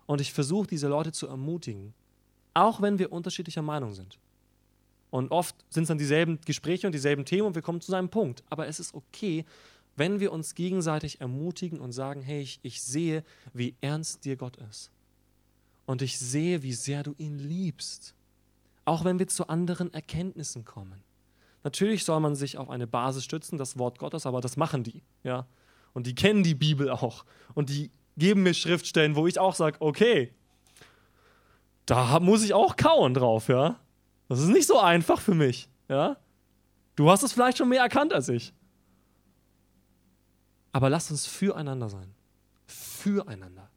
Und 0.05 0.19
ich 0.19 0.33
versuche, 0.33 0.67
diese 0.67 0.89
Leute 0.89 1.13
zu 1.13 1.27
ermutigen, 1.27 1.93
auch 2.53 2.81
wenn 2.81 2.99
wir 2.99 3.13
unterschiedlicher 3.13 3.61
Meinung 3.61 3.93
sind. 3.93 4.19
Und 5.11 5.31
oft 5.31 5.55
sind 5.69 5.83
es 5.83 5.87
dann 5.87 5.97
dieselben 5.97 6.41
Gespräche 6.45 6.87
und 6.87 6.93
dieselben 6.93 7.23
Themen 7.23 7.47
und 7.47 7.55
wir 7.55 7.61
kommen 7.61 7.79
zu 7.79 7.91
seinem 7.91 8.09
Punkt. 8.09 8.43
Aber 8.49 8.67
es 8.67 8.81
ist 8.81 8.93
okay, 8.93 9.45
wenn 9.95 10.19
wir 10.19 10.33
uns 10.33 10.55
gegenseitig 10.55 11.21
ermutigen 11.21 11.79
und 11.79 11.93
sagen, 11.93 12.21
hey, 12.21 12.41
ich, 12.41 12.59
ich 12.63 12.81
sehe, 12.81 13.23
wie 13.53 13.77
ernst 13.79 14.25
dir 14.25 14.35
Gott 14.35 14.57
ist 14.57 14.91
und 15.89 16.03
ich 16.03 16.19
sehe, 16.19 16.61
wie 16.61 16.73
sehr 16.73 17.01
du 17.01 17.15
ihn 17.17 17.39
liebst, 17.39 18.13
auch 18.85 19.05
wenn 19.05 19.17
wir 19.17 19.27
zu 19.27 19.47
anderen 19.47 19.91
Erkenntnissen 19.91 20.63
kommen. 20.63 21.01
Natürlich 21.63 22.05
soll 22.05 22.19
man 22.19 22.35
sich 22.35 22.59
auf 22.59 22.69
eine 22.69 22.85
Basis 22.85 23.23
stützen, 23.23 23.57
das 23.57 23.79
Wort 23.79 23.97
Gottes, 23.97 24.27
aber 24.27 24.39
das 24.39 24.55
machen 24.55 24.83
die, 24.83 25.01
ja. 25.23 25.47
Und 25.93 26.05
die 26.05 26.13
kennen 26.13 26.43
die 26.43 26.53
Bibel 26.53 26.91
auch 26.91 27.25
und 27.55 27.69
die 27.69 27.89
geben 28.17 28.43
mir 28.43 28.53
Schriftstellen, 28.53 29.15
wo 29.15 29.25
ich 29.25 29.39
auch 29.39 29.55
sage, 29.55 29.77
okay, 29.79 30.31
da 31.87 32.19
muss 32.19 32.43
ich 32.43 32.53
auch 32.53 32.75
kauen 32.75 33.15
drauf, 33.15 33.47
ja. 33.47 33.79
Das 34.27 34.41
ist 34.41 34.49
nicht 34.49 34.67
so 34.67 34.79
einfach 34.79 35.19
für 35.19 35.33
mich, 35.33 35.69
ja. 35.87 36.17
Du 36.97 37.09
hast 37.09 37.23
es 37.23 37.33
vielleicht 37.33 37.57
schon 37.57 37.69
mehr 37.69 37.81
erkannt 37.81 38.13
als 38.13 38.29
ich. 38.29 38.53
Aber 40.71 40.91
lass 40.91 41.09
uns 41.09 41.25
füreinander 41.25 41.89
sein. 41.89 42.13
Füreinander 42.67 43.71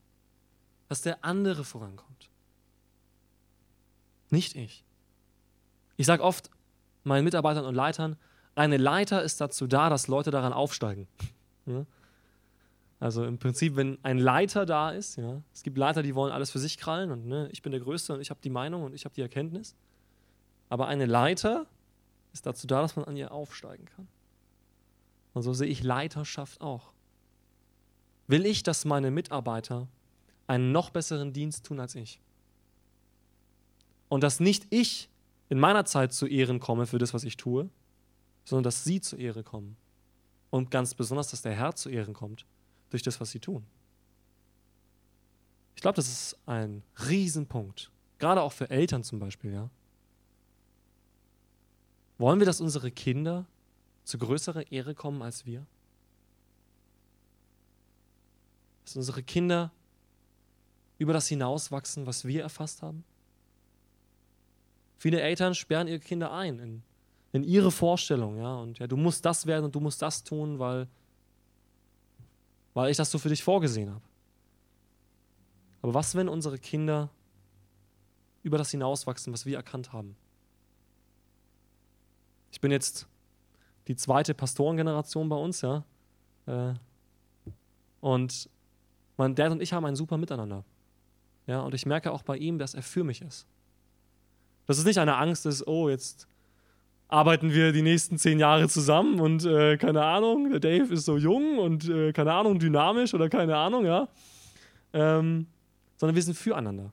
dass 0.92 1.00
der 1.00 1.24
andere 1.24 1.64
vorankommt. 1.64 2.28
Nicht 4.28 4.54
ich. 4.56 4.84
Ich 5.96 6.04
sage 6.04 6.22
oft 6.22 6.50
meinen 7.02 7.24
Mitarbeitern 7.24 7.64
und 7.64 7.74
Leitern, 7.74 8.16
eine 8.54 8.76
Leiter 8.76 9.22
ist 9.22 9.40
dazu 9.40 9.66
da, 9.66 9.88
dass 9.88 10.06
Leute 10.06 10.30
daran 10.30 10.52
aufsteigen. 10.52 11.08
Ja? 11.64 11.86
Also 12.98 13.24
im 13.24 13.38
Prinzip, 13.38 13.76
wenn 13.76 13.98
ein 14.02 14.18
Leiter 14.18 14.66
da 14.66 14.90
ist, 14.90 15.16
ja, 15.16 15.40
es 15.54 15.62
gibt 15.62 15.78
Leiter, 15.78 16.02
die 16.02 16.16
wollen 16.16 16.32
alles 16.32 16.50
für 16.50 16.58
sich 16.58 16.76
krallen 16.76 17.12
und 17.12 17.26
ne, 17.26 17.48
ich 17.52 17.62
bin 17.62 17.70
der 17.70 17.80
Größte 17.80 18.12
und 18.12 18.20
ich 18.20 18.30
habe 18.30 18.40
die 18.42 18.50
Meinung 18.50 18.82
und 18.82 18.94
ich 18.94 19.04
habe 19.04 19.14
die 19.14 19.22
Erkenntnis. 19.22 19.76
Aber 20.68 20.88
eine 20.88 21.06
Leiter 21.06 21.66
ist 22.32 22.44
dazu 22.44 22.66
da, 22.66 22.82
dass 22.82 22.96
man 22.96 23.04
an 23.06 23.16
ihr 23.16 23.30
aufsteigen 23.30 23.86
kann. 23.86 24.08
Und 25.32 25.42
so 25.42 25.54
sehe 25.54 25.68
ich 25.68 25.84
Leiterschaft 25.84 26.60
auch. 26.60 26.92
Will 28.26 28.44
ich, 28.44 28.64
dass 28.64 28.84
meine 28.84 29.12
Mitarbeiter 29.12 29.86
einen 30.52 30.70
noch 30.70 30.90
besseren 30.90 31.32
Dienst 31.32 31.64
tun 31.64 31.80
als 31.80 31.94
ich. 31.94 32.20
Und 34.10 34.22
dass 34.22 34.38
nicht 34.38 34.66
ich 34.68 35.08
in 35.48 35.58
meiner 35.58 35.86
Zeit 35.86 36.12
zu 36.12 36.26
Ehren 36.26 36.60
komme 36.60 36.86
für 36.86 36.98
das, 36.98 37.14
was 37.14 37.24
ich 37.24 37.38
tue, 37.38 37.70
sondern 38.44 38.64
dass 38.64 38.84
sie 38.84 39.00
zu 39.00 39.16
Ehre 39.16 39.42
kommen. 39.42 39.78
Und 40.50 40.70
ganz 40.70 40.92
besonders, 40.94 41.30
dass 41.30 41.40
der 41.40 41.54
Herr 41.54 41.74
zu 41.74 41.88
Ehren 41.88 42.12
kommt 42.12 42.44
durch 42.90 43.02
das, 43.02 43.18
was 43.18 43.30
sie 43.30 43.40
tun. 43.40 43.64
Ich 45.74 45.80
glaube, 45.80 45.96
das 45.96 46.08
ist 46.08 46.36
ein 46.44 46.82
Riesenpunkt. 47.08 47.90
Gerade 48.18 48.42
auch 48.42 48.52
für 48.52 48.68
Eltern 48.68 49.02
zum 49.02 49.18
Beispiel, 49.18 49.54
ja. 49.54 49.70
Wollen 52.18 52.40
wir, 52.40 52.46
dass 52.46 52.60
unsere 52.60 52.90
Kinder 52.90 53.46
zu 54.04 54.18
größerer 54.18 54.70
Ehre 54.70 54.94
kommen 54.94 55.22
als 55.22 55.46
wir? 55.46 55.66
Dass 58.84 58.96
unsere 58.96 59.22
Kinder 59.22 59.72
über 61.02 61.12
das 61.12 61.26
hinauswachsen, 61.26 62.06
was 62.06 62.24
wir 62.24 62.42
erfasst 62.42 62.80
haben? 62.80 63.04
Viele 64.98 65.20
Eltern 65.20 65.52
sperren 65.52 65.88
ihre 65.88 65.98
Kinder 65.98 66.32
ein 66.32 66.60
in, 66.60 66.82
in 67.32 67.42
ihre 67.42 67.72
Vorstellung, 67.72 68.36
ja, 68.36 68.54
und 68.54 68.78
ja, 68.78 68.86
du 68.86 68.96
musst 68.96 69.24
das 69.24 69.46
werden 69.46 69.64
und 69.64 69.74
du 69.74 69.80
musst 69.80 70.00
das 70.00 70.22
tun, 70.22 70.60
weil, 70.60 70.86
weil 72.72 72.92
ich 72.92 72.96
das 72.96 73.10
so 73.10 73.18
für 73.18 73.28
dich 73.28 73.42
vorgesehen 73.42 73.90
habe. 73.90 74.04
Aber 75.82 75.92
was, 75.92 76.14
wenn 76.14 76.28
unsere 76.28 76.56
Kinder 76.56 77.10
über 78.44 78.58
das 78.58 78.70
hinauswachsen, 78.70 79.32
was 79.32 79.44
wir 79.44 79.56
erkannt 79.56 79.92
haben? 79.92 80.14
Ich 82.52 82.60
bin 82.60 82.70
jetzt 82.70 83.08
die 83.88 83.96
zweite 83.96 84.34
Pastorengeneration 84.34 85.28
bei 85.28 85.36
uns, 85.36 85.62
ja. 85.62 85.84
Äh, 86.46 86.74
und 88.00 88.48
mein 89.16 89.34
Dad 89.34 89.50
und 89.50 89.60
ich 89.62 89.72
haben 89.72 89.84
ein 89.84 89.96
super 89.96 90.16
Miteinander. 90.16 90.64
Ja, 91.52 91.60
und 91.60 91.74
ich 91.74 91.84
merke 91.84 92.12
auch 92.12 92.22
bei 92.22 92.38
ihm, 92.38 92.58
dass 92.58 92.72
er 92.72 92.82
für 92.82 93.04
mich 93.04 93.20
ist. 93.20 93.46
Dass 94.64 94.78
es 94.78 94.86
nicht 94.86 94.96
eine 94.96 95.16
Angst 95.16 95.44
ist, 95.44 95.66
oh, 95.66 95.90
jetzt 95.90 96.26
arbeiten 97.08 97.52
wir 97.52 97.72
die 97.72 97.82
nächsten 97.82 98.16
zehn 98.16 98.38
Jahre 98.38 98.70
zusammen 98.70 99.20
und 99.20 99.44
äh, 99.44 99.76
keine 99.76 100.02
Ahnung, 100.02 100.48
der 100.48 100.60
Dave 100.60 100.94
ist 100.94 101.04
so 101.04 101.18
jung 101.18 101.58
und 101.58 101.86
äh, 101.90 102.14
keine 102.14 102.32
Ahnung, 102.32 102.58
dynamisch 102.58 103.12
oder 103.12 103.28
keine 103.28 103.54
Ahnung, 103.54 103.84
ja. 103.84 104.08
Ähm, 104.94 105.46
sondern 105.98 106.14
wir 106.14 106.22
sind 106.22 106.38
füreinander. 106.38 106.90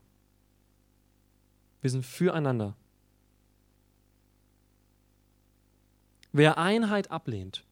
Wir 1.80 1.88
sind 1.88 2.04
füreinander. 2.04 2.76
Wer 6.32 6.58
Einheit 6.58 7.10
ablehnt, 7.10 7.64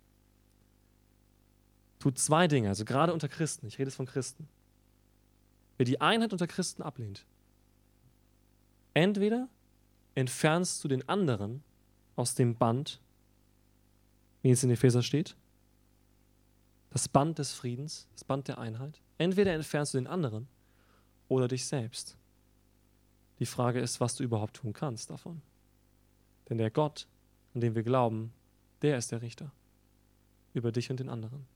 tut 1.99 2.19
zwei 2.19 2.49
Dinge, 2.49 2.71
also 2.71 2.87
gerade 2.87 3.13
unter 3.13 3.29
Christen, 3.29 3.67
ich 3.67 3.79
rede 3.79 3.91
jetzt 3.91 3.97
von 3.97 4.07
Christen. 4.07 4.49
Wer 5.79 5.87
die 5.87 6.01
Einheit 6.01 6.33
unter 6.33 6.47
Christen 6.47 6.83
ablehnt, 6.83 7.25
entweder 8.95 9.49
entfernst 10.15 10.83
du 10.83 10.89
den 10.89 11.09
anderen 11.09 11.63
aus 12.17 12.35
dem 12.35 12.57
Band, 12.57 13.01
wie 14.43 14.51
es 14.51 14.65
in 14.65 14.71
Epheser 14.71 15.03
steht, 15.03 15.37
das 16.91 17.09
Band 17.09 17.39
des 17.39 17.53
Friedens, 17.53 18.09
das 18.13 18.25
Band 18.25 18.49
der 18.49 18.59
Einheit. 18.59 19.01
Entweder 19.19 19.55
entfernst 19.55 19.95
du 19.95 19.99
den 19.99 20.07
anderen 20.07 20.49
oder 21.29 21.47
dich 21.47 21.67
selbst. 21.67 22.17
Die 23.39 23.47
Frage 23.47 23.81
ist, 23.81 24.01
was 24.01 24.17
du 24.17 24.25
überhaupt 24.25 24.57
tun 24.57 24.73
kannst 24.73 25.11
davon. 25.11 25.43
Denn 26.49 26.59
der 26.59 26.71
Gott, 26.71 27.07
an 27.55 27.61
den 27.61 27.75
wir 27.77 27.85
glauben, 27.85 28.33
der 28.83 28.99
ist 28.99 29.13
der 29.13 29.23
Richter 29.23 29.53
über 30.55 30.73
dich 30.73 30.91
und 30.91 30.99
den 30.99 31.09
anderen. 31.09 31.47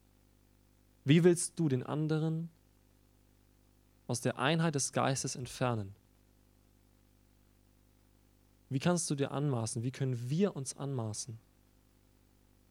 Wie 1.04 1.24
willst 1.24 1.58
du 1.58 1.68
den 1.68 1.82
anderen 1.82 2.50
aus 4.06 4.20
der 4.20 4.38
Einheit 4.38 4.74
des 4.74 4.92
Geistes 4.92 5.36
entfernen? 5.36 5.94
Wie 8.68 8.78
kannst 8.78 9.10
du 9.10 9.14
dir 9.14 9.32
anmaßen, 9.32 9.82
wie 9.82 9.90
können 9.90 10.30
wir 10.30 10.56
uns 10.56 10.76
anmaßen, 10.76 11.38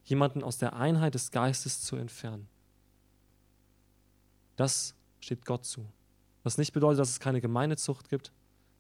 jemanden 0.04 0.44
aus 0.44 0.58
der 0.58 0.74
Einheit 0.74 1.14
des 1.14 1.32
Geistes 1.32 1.82
zu 1.82 1.96
entfernen? 1.96 2.48
Das 4.56 4.96
steht 5.20 5.46
Gott 5.46 5.66
zu. 5.66 5.86
Was 6.44 6.58
nicht 6.58 6.74
bedeutet, 6.74 7.00
dass 7.00 7.10
es 7.10 7.20
keine 7.20 7.40
Gemeindezucht 7.40 8.10
gibt. 8.10 8.32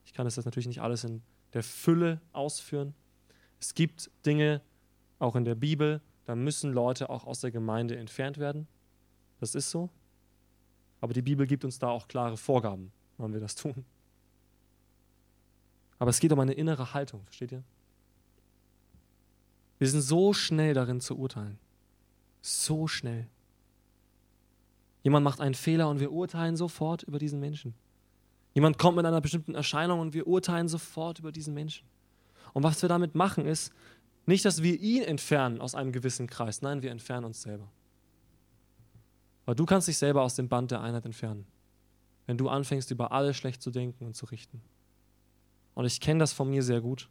Ich 0.05 0.13
kann 0.13 0.25
es 0.25 0.35
jetzt 0.35 0.45
natürlich 0.45 0.67
nicht 0.67 0.81
alles 0.81 1.03
in 1.03 1.21
der 1.53 1.63
Fülle 1.63 2.21
ausführen. 2.33 2.95
Es 3.59 3.75
gibt 3.75 4.09
Dinge, 4.25 4.61
auch 5.19 5.35
in 5.35 5.45
der 5.45 5.55
Bibel, 5.55 6.01
da 6.25 6.35
müssen 6.35 6.73
Leute 6.73 7.09
auch 7.09 7.25
aus 7.25 7.41
der 7.41 7.51
Gemeinde 7.51 7.95
entfernt 7.97 8.39
werden. 8.39 8.67
Das 9.39 9.53
ist 9.53 9.69
so. 9.69 9.89
Aber 11.01 11.13
die 11.13 11.21
Bibel 11.21 11.45
gibt 11.47 11.65
uns 11.65 11.79
da 11.79 11.89
auch 11.89 12.07
klare 12.07 12.37
Vorgaben, 12.37 12.91
wann 13.17 13.33
wir 13.33 13.39
das 13.39 13.55
tun. 13.55 13.83
Aber 15.99 16.09
es 16.09 16.19
geht 16.19 16.31
um 16.31 16.39
eine 16.39 16.53
innere 16.53 16.93
Haltung, 16.93 17.23
versteht 17.25 17.51
ihr? 17.51 17.63
Wir 19.79 19.87
sind 19.87 20.01
so 20.01 20.31
schnell 20.33 20.73
darin 20.73 21.01
zu 21.01 21.17
urteilen. 21.17 21.59
So 22.41 22.87
schnell. 22.87 23.27
Jemand 25.03 25.23
macht 25.23 25.41
einen 25.41 25.55
Fehler 25.55 25.89
und 25.89 25.99
wir 25.99 26.11
urteilen 26.11 26.55
sofort 26.55 27.03
über 27.03 27.17
diesen 27.17 27.39
Menschen. 27.39 27.73
Jemand 28.53 28.77
kommt 28.77 28.97
mit 28.97 29.05
einer 29.05 29.21
bestimmten 29.21 29.55
Erscheinung 29.55 29.99
und 29.99 30.13
wir 30.13 30.27
urteilen 30.27 30.67
sofort 30.67 31.19
über 31.19 31.31
diesen 31.31 31.53
Menschen. 31.53 31.87
Und 32.53 32.63
was 32.63 32.81
wir 32.81 32.89
damit 32.89 33.15
machen, 33.15 33.45
ist 33.45 33.73
nicht, 34.25 34.45
dass 34.45 34.61
wir 34.61 34.79
ihn 34.79 35.03
entfernen 35.03 35.61
aus 35.61 35.73
einem 35.73 35.91
gewissen 35.91 36.27
Kreis. 36.27 36.61
Nein, 36.61 36.81
wir 36.81 36.91
entfernen 36.91 37.25
uns 37.25 37.41
selber. 37.41 37.67
Weil 39.45 39.56
du 39.56 39.65
kannst 39.65 39.88
dich 39.88 39.97
selber 39.97 40.21
aus 40.21 40.36
dem 40.36 40.49
Band 40.49 40.71
der 40.71 40.82
Einheit 40.82 41.06
entfernen, 41.06 41.45
wenn 42.25 42.38
du 42.38 42.49
anfängst, 42.49 42.91
über 42.91 43.12
alles 43.12 43.38
schlecht 43.38 43.62
zu 43.62 43.71
denken 43.71 44.06
und 44.06 44.15
zu 44.15 44.25
richten. 44.25 44.62
Und 45.73 45.86
ich 45.86 45.99
kenne 45.99 46.19
das 46.19 46.34
von 46.34 46.49
mir 46.49 46.63
sehr 46.63 46.82
gut. 46.82 47.10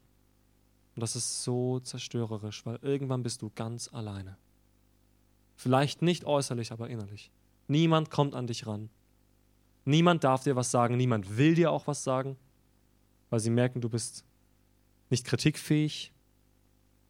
Und 0.94 1.02
das 1.02 1.16
ist 1.16 1.42
so 1.44 1.80
zerstörerisch, 1.80 2.64
weil 2.66 2.78
irgendwann 2.82 3.22
bist 3.22 3.42
du 3.42 3.50
ganz 3.54 3.88
alleine. 3.92 4.36
Vielleicht 5.56 6.02
nicht 6.02 6.24
äußerlich, 6.24 6.72
aber 6.72 6.88
innerlich. 6.88 7.30
Niemand 7.68 8.10
kommt 8.10 8.34
an 8.34 8.46
dich 8.46 8.66
ran. 8.66 8.90
Niemand 9.84 10.24
darf 10.24 10.42
dir 10.42 10.56
was 10.56 10.70
sagen, 10.70 10.96
niemand 10.96 11.36
will 11.36 11.54
dir 11.54 11.70
auch 11.70 11.86
was 11.86 12.04
sagen, 12.04 12.36
weil 13.30 13.40
sie 13.40 13.50
merken, 13.50 13.80
du 13.80 13.88
bist 13.88 14.24
nicht 15.08 15.24
kritikfähig, 15.24 16.12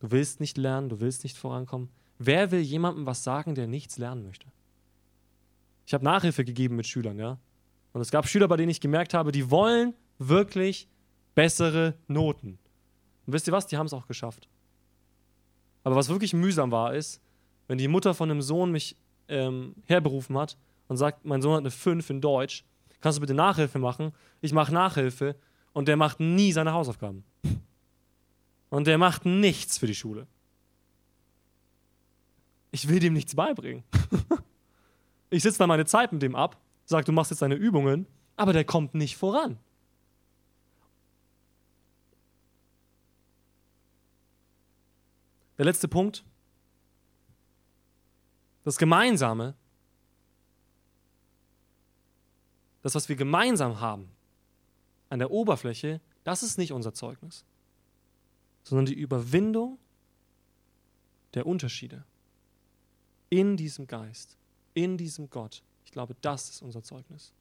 du 0.01 0.11
willst 0.11 0.41
nicht 0.41 0.57
lernen, 0.57 0.89
du 0.89 1.01
willst 1.01 1.25
nicht 1.25 1.37
vorankommen. 1.37 1.91
Wer 2.19 2.51
will 2.51 2.61
jemandem 2.61 3.07
was 3.07 3.25
sagen, 3.25 3.55
der 3.55 3.67
nichts 3.67 3.99
lernen 3.99 4.23
möchte? 4.23 4.47
Ich 5.91 5.95
habe 5.95 6.05
Nachhilfe 6.05 6.45
gegeben 6.45 6.77
mit 6.77 6.87
Schülern, 6.87 7.19
ja. 7.19 7.37
Und 7.93 8.01
es 8.01 8.13
gab 8.13 8.29
Schüler, 8.29 8.47
bei 8.47 8.57
denen 8.57 8.71
ich 8.71 8.81
gemerkt 8.81 9.13
habe, 9.13 9.33
die 9.33 9.51
wollen 9.51 9.93
wirklich 10.19 10.87
bessere 11.35 11.97
Noten. 12.07 12.61
Und 13.27 13.33
wisst 13.33 13.49
ihr 13.49 13.53
was? 13.53 13.67
Die 13.67 13.77
haben 13.77 13.87
es 13.87 13.93
auch 13.93 14.07
geschafft. 14.07 14.49
Aber 15.83 15.97
was 15.97 16.09
wirklich 16.09 16.33
mühsam 16.33 16.71
war, 16.71 16.95
ist, 16.95 17.21
wenn 17.67 17.77
die 17.77 17.89
Mutter 17.89 18.15
von 18.15 18.31
einem 18.31 18.41
Sohn 18.41 18.71
mich 18.71 18.97
ähm, 19.27 19.75
herberufen 19.87 20.39
hat 20.39 20.57
und 20.87 20.97
sagt, 20.97 21.25
mein 21.25 21.43
Sohn 21.43 21.55
hat 21.55 21.63
eine 21.63 21.73
5 21.73 22.09
in 22.09 22.21
Deutsch, 22.21 22.65
kannst 23.01 23.19
du 23.19 23.21
bitte 23.21 23.35
Nachhilfe 23.35 23.81
machen? 23.81 24.13
Ich 24.41 24.53
mache 24.53 24.73
Nachhilfe 24.73 25.35
und 25.73 25.89
der 25.89 25.97
macht 25.97 26.21
nie 26.21 26.53
seine 26.53 26.73
Hausaufgaben. 26.73 27.25
Und 28.69 28.87
der 28.87 28.97
macht 28.97 29.27
nichts 29.27 29.77
für 29.77 29.89
die 29.89 29.97
Schule. 29.97 30.29
Ich 32.71 32.87
will 32.87 33.01
dem 33.01 33.15
nichts 33.15 33.35
beibringen. 33.35 33.83
ich 35.31 35.43
sitze 35.43 35.59
da 35.59 35.67
meine 35.67 35.87
Zeit 35.87 36.13
mit 36.13 36.23
dem 36.23 36.35
ab, 36.35 36.61
sage, 36.85 37.05
du 37.05 37.13
machst 37.13 37.31
jetzt 37.31 37.43
deine 37.43 37.55
Übungen, 37.55 38.07
aber 38.37 38.53
der 38.53 38.65
kommt 38.65 38.95
nicht 38.95 39.17
voran. 39.17 39.59
Der 45.57 45.65
letzte 45.67 45.89
Punkt. 45.89 46.25
Das 48.65 48.77
Gemeinsame, 48.77 49.55
das, 52.83 52.95
was 52.95 53.09
wir 53.09 53.17
gemeinsam 53.17 53.81
haben, 53.81 54.11
an 55.11 55.19
der 55.19 55.31
Oberfläche, 55.31 56.01
das 56.25 56.43
ist 56.43 56.57
nicht 56.57 56.73
unser 56.73 56.95
Zeugnis, 56.95 57.45
sondern 58.63 58.87
die 58.87 58.95
Überwindung 58.95 59.79
der 61.35 61.47
Unterschiede 61.47 62.05
in 63.29 63.57
diesem 63.57 63.87
Geist, 63.87 64.39
in 64.75 64.97
diesem 64.97 65.31
Gott. 65.31 65.63
Ich 65.85 65.93
glaube, 65.93 66.15
das 66.21 66.51
ist 66.51 66.63
unser 66.63 66.83
Zeugnis. 66.83 67.33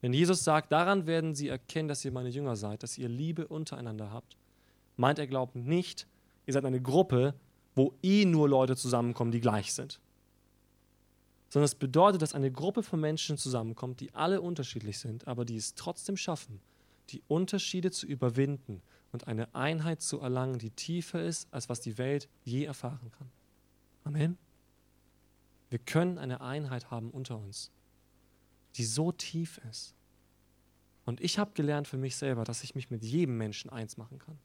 Wenn 0.00 0.12
Jesus 0.12 0.44
sagt, 0.44 0.72
daran 0.72 1.06
werden 1.06 1.34
sie 1.34 1.48
erkennen, 1.48 1.88
dass 1.88 2.04
ihr 2.04 2.12
meine 2.12 2.30
Jünger 2.30 2.56
seid, 2.56 2.82
dass 2.82 2.96
ihr 2.96 3.08
Liebe 3.08 3.46
untereinander 3.46 4.10
habt, 4.10 4.36
meint 4.96 5.18
er, 5.18 5.26
glaubt 5.26 5.56
nicht, 5.56 6.06
ihr 6.46 6.54
seid 6.54 6.64
eine 6.64 6.80
Gruppe, 6.80 7.34
wo 7.74 7.94
eh 8.02 8.24
nur 8.24 8.48
Leute 8.48 8.76
zusammenkommen, 8.76 9.30
die 9.30 9.40
gleich 9.40 9.72
sind. 9.74 10.00
Sondern 11.48 11.66
es 11.66 11.74
bedeutet, 11.74 12.22
dass 12.22 12.34
eine 12.34 12.50
Gruppe 12.50 12.82
von 12.82 13.00
Menschen 13.00 13.36
zusammenkommt, 13.36 14.00
die 14.00 14.14
alle 14.14 14.40
unterschiedlich 14.40 14.98
sind, 14.98 15.26
aber 15.26 15.44
die 15.44 15.56
es 15.56 15.74
trotzdem 15.74 16.16
schaffen, 16.16 16.60
die 17.10 17.22
Unterschiede 17.28 17.90
zu 17.90 18.06
überwinden 18.06 18.82
und 19.12 19.26
eine 19.26 19.54
Einheit 19.54 20.00
zu 20.00 20.20
erlangen, 20.20 20.58
die 20.58 20.70
tiefer 20.70 21.22
ist, 21.22 21.48
als 21.52 21.68
was 21.68 21.80
die 21.80 21.98
Welt 21.98 22.28
je 22.44 22.64
erfahren 22.64 23.10
kann. 23.18 23.30
Amen. 24.04 24.38
Wir 25.70 25.78
können 25.78 26.18
eine 26.18 26.40
Einheit 26.40 26.90
haben 26.90 27.10
unter 27.10 27.38
uns, 27.38 27.70
die 28.74 28.84
so 28.84 29.12
tief 29.12 29.60
ist. 29.70 29.94
Und 31.04 31.20
ich 31.20 31.38
habe 31.38 31.52
gelernt 31.54 31.88
für 31.88 31.96
mich 31.96 32.16
selber, 32.16 32.44
dass 32.44 32.62
ich 32.62 32.74
mich 32.74 32.90
mit 32.90 33.02
jedem 33.02 33.38
Menschen 33.38 33.70
eins 33.70 33.96
machen 33.96 34.18
kann. 34.18 34.38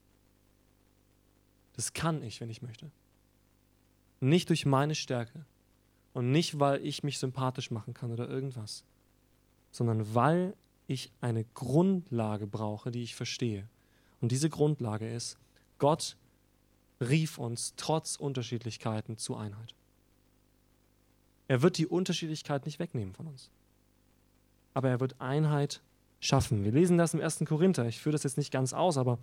Das 1.74 1.94
kann 1.94 2.24
ich, 2.24 2.40
wenn 2.40 2.50
ich 2.50 2.62
möchte. 2.62 2.92
Nicht 4.22 4.50
durch 4.50 4.66
meine 4.66 4.96
Stärke 4.96 5.46
und 6.14 6.32
nicht, 6.32 6.60
weil 6.60 6.84
ich 6.86 7.04
mich 7.04 7.20
sympathisch 7.20 7.72
machen 7.72 7.94
kann 7.94 8.12
oder 8.12 8.30
irgendwas, 8.30 8.86
sondern 9.72 10.16
weil 10.16 10.56
ich 10.88 11.12
eine 11.20 11.44
Grundlage 11.44 12.48
brauche, 12.48 12.92
die 12.92 13.04
ich 13.04 13.16
verstehe. 13.16 13.68
Und 14.22 14.32
diese 14.32 14.50
Grundlage 14.50 15.12
ist, 15.12 15.38
Gott 15.78 16.16
rief 17.02 17.38
uns 17.38 17.74
trotz 17.76 18.16
Unterschiedlichkeiten 18.16 19.18
zu 19.18 19.36
Einheit. 19.36 19.76
Er 21.48 21.62
wird 21.62 21.78
die 21.78 21.88
Unterschiedlichkeit 21.88 22.66
nicht 22.66 22.80
wegnehmen 22.80 23.14
von 23.14 23.28
uns. 23.28 23.50
Aber 24.74 24.90
er 24.90 25.00
wird 25.00 25.20
Einheit 25.20 25.82
schaffen. 26.20 26.64
Wir 26.64 26.72
lesen 26.72 26.98
das 26.98 27.14
im 27.14 27.22
1. 27.22 27.44
Korinther. 27.46 27.86
Ich 27.86 28.00
führe 28.00 28.14
das 28.14 28.24
jetzt 28.24 28.38
nicht 28.38 28.52
ganz 28.52 28.74
aus, 28.74 28.98
aber 28.98 29.20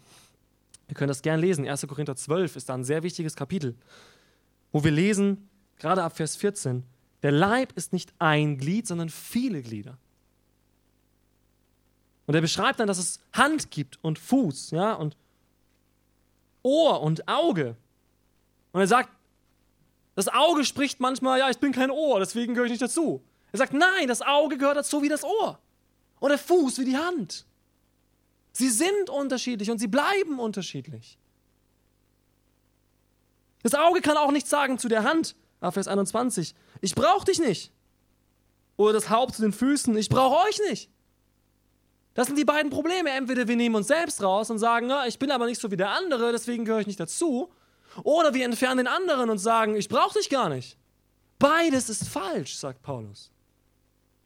wir 0.87 0.95
können 0.95 1.09
das 1.09 1.23
gern 1.23 1.41
lesen. 1.41 1.69
1. 1.69 1.87
Korinther 1.87 2.17
12 2.17 2.57
ist 2.57 2.69
da 2.69 2.75
ein 2.75 2.85
sehr 2.85 3.03
wichtiges 3.03 3.37
Kapitel, 3.37 3.75
wo 4.71 4.85
wir 4.85 4.91
lesen, 4.91 5.49
gerade 5.79 6.03
ab 6.03 6.17
Vers 6.17 6.37
14, 6.37 6.85
der 7.23 7.33
Leib 7.33 7.73
ist 7.77 7.93
nicht 7.93 8.13
ein 8.19 8.59
Glied, 8.59 8.87
sondern 8.87 9.09
viele 9.09 9.63
Glieder. 9.63 9.99
Und 12.27 12.35
er 12.35 12.41
beschreibt 12.41 12.81
dann, 12.81 12.89
dass 12.89 12.99
es 12.99 13.21
Hand 13.33 13.71
gibt 13.71 13.99
und 14.03 14.19
Fuß, 14.19 14.71
ja, 14.71 14.95
und 14.95 15.17
Ohr 16.63 17.03
und 17.03 17.29
Auge. 17.29 17.77
Und 18.73 18.81
er 18.81 18.87
sagt, 18.87 19.11
das 20.15 20.29
Auge 20.29 20.65
spricht 20.65 21.01
manchmal, 21.01 21.39
ja, 21.39 21.51
ich 21.51 21.59
bin 21.59 21.73
kein 21.73 21.91
Ohr, 21.91 22.21
deswegen 22.21 22.55
gehöre 22.55 22.67
ich 22.67 22.73
nicht 22.73 22.83
dazu. 22.83 23.23
Er 23.53 23.59
sagt, 23.59 23.73
nein, 23.73 24.09
das 24.09 24.23
Auge 24.23 24.59
gehört 24.59 24.77
dazu 24.77 25.03
wie 25.03 25.09
das 25.09 25.25
Ohr. 25.25 25.59
Und 26.21 26.29
der 26.29 26.39
Fuß 26.39 26.79
wie 26.79 26.85
die 26.85 26.97
Hand. 26.97 27.47
Sie 28.53 28.69
sind 28.69 29.11
unterschiedlich 29.11 29.71
und 29.71 29.79
sie 29.79 29.89
bleiben 29.89 30.39
unterschiedlich. 30.39 31.19
Das 33.63 33.75
Auge 33.75 34.01
kann 34.01 34.17
auch 34.17 34.33
nicht 34.33 34.47
sagen 34.47 34.79
zu 34.79 34.89
der 34.89 35.05
Hand, 35.05 35.37
Vers 35.61 35.87
21, 35.87 36.55
ich 36.81 36.95
brauche 36.95 37.25
dich 37.25 37.39
nicht. 37.39 37.73
Oder 38.77 38.95
das 38.95 39.11
Haupt 39.11 39.37
zu 39.37 39.43
den 39.43 39.53
Füßen, 39.53 39.97
ich 39.97 40.09
brauche 40.09 40.49
euch 40.49 40.61
nicht. 40.69 40.91
Das 42.15 42.27
sind 42.27 42.37
die 42.37 42.45
beiden 42.45 42.71
Probleme. 42.71 43.11
Entweder 43.11 43.49
wir 43.49 43.57
nehmen 43.57 43.77
uns 43.77 43.87
selbst 43.87 44.23
raus 44.23 44.51
und 44.51 44.59
sagen, 44.59 44.87
na, 44.87 45.07
ich 45.07 45.19
bin 45.19 45.31
aber 45.31 45.47
nicht 45.47 45.61
so 45.61 45.71
wie 45.71 45.77
der 45.77 45.91
andere, 45.91 46.33
deswegen 46.33 46.65
gehöre 46.65 46.81
ich 46.81 46.87
nicht 46.87 47.01
dazu. 47.01 47.51
Oder 48.05 48.35
wir 48.35 48.45
entfernen 48.45 48.79
den 48.79 48.87
anderen 48.87 49.31
und 49.31 49.39
sagen, 49.39 49.77
ich 49.77 49.89
brauche 49.89 50.19
dich 50.19 50.29
gar 50.29 50.49
nicht. 50.49 50.77
Beides 51.39 51.89
ist 51.89 52.09
falsch, 52.09 52.57
sagt 52.57 52.83
Paulus. 52.83 53.31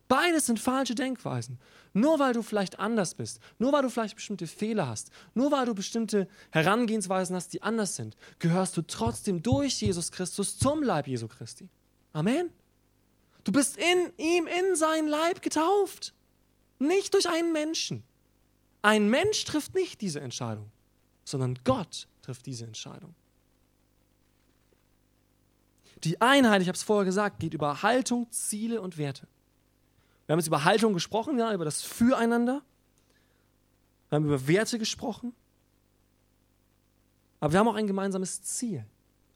Beides 0.08 0.46
sind 0.46 0.60
falsche 0.60 0.94
Denkweisen. 0.94 1.58
Nur 1.92 2.18
weil 2.18 2.34
du 2.34 2.42
vielleicht 2.42 2.78
anders 2.78 3.14
bist, 3.14 3.40
nur 3.58 3.72
weil 3.72 3.82
du 3.82 3.88
vielleicht 3.88 4.16
bestimmte 4.16 4.46
Fehler 4.46 4.86
hast, 4.86 5.10
nur 5.32 5.50
weil 5.50 5.64
du 5.64 5.74
bestimmte 5.74 6.28
Herangehensweisen 6.50 7.34
hast, 7.34 7.54
die 7.54 7.62
anders 7.62 7.96
sind, 7.96 8.16
gehörst 8.38 8.76
du 8.76 8.82
trotzdem 8.82 9.42
durch 9.42 9.80
Jesus 9.80 10.12
Christus 10.12 10.58
zum 10.58 10.82
Leib 10.82 11.06
Jesu 11.08 11.26
Christi. 11.26 11.70
Amen. 12.12 12.50
Du 13.44 13.52
bist 13.52 13.78
in 13.78 14.12
ihm, 14.18 14.46
in 14.46 14.76
sein 14.76 15.06
Leib 15.06 15.40
getauft. 15.40 16.12
Nicht 16.78 17.14
durch 17.14 17.28
einen 17.28 17.52
Menschen. 17.52 18.02
Ein 18.82 19.08
Mensch 19.08 19.44
trifft 19.44 19.74
nicht 19.74 20.00
diese 20.00 20.20
Entscheidung, 20.20 20.70
sondern 21.24 21.58
Gott 21.64 22.08
trifft 22.20 22.44
diese 22.44 22.66
Entscheidung. 22.66 23.14
Die 26.04 26.20
Einheit, 26.20 26.62
ich 26.62 26.68
habe 26.68 26.76
es 26.76 26.82
vorher 26.82 27.04
gesagt, 27.04 27.40
geht 27.40 27.54
über 27.54 27.82
Haltung, 27.82 28.30
Ziele 28.30 28.80
und 28.80 28.98
Werte. 28.98 29.26
Wir 30.26 30.32
haben 30.32 30.40
jetzt 30.40 30.48
über 30.48 30.64
Haltung 30.64 30.92
gesprochen, 30.92 31.38
ja, 31.38 31.52
über 31.54 31.64
das 31.64 31.82
Füreinander. 31.82 32.62
Wir 34.08 34.16
haben 34.16 34.24
über 34.24 34.46
Werte 34.46 34.78
gesprochen. 34.78 35.34
Aber 37.40 37.52
wir 37.52 37.60
haben 37.60 37.68
auch 37.68 37.74
ein 37.74 37.86
gemeinsames 37.86 38.42
Ziel. 38.42 38.84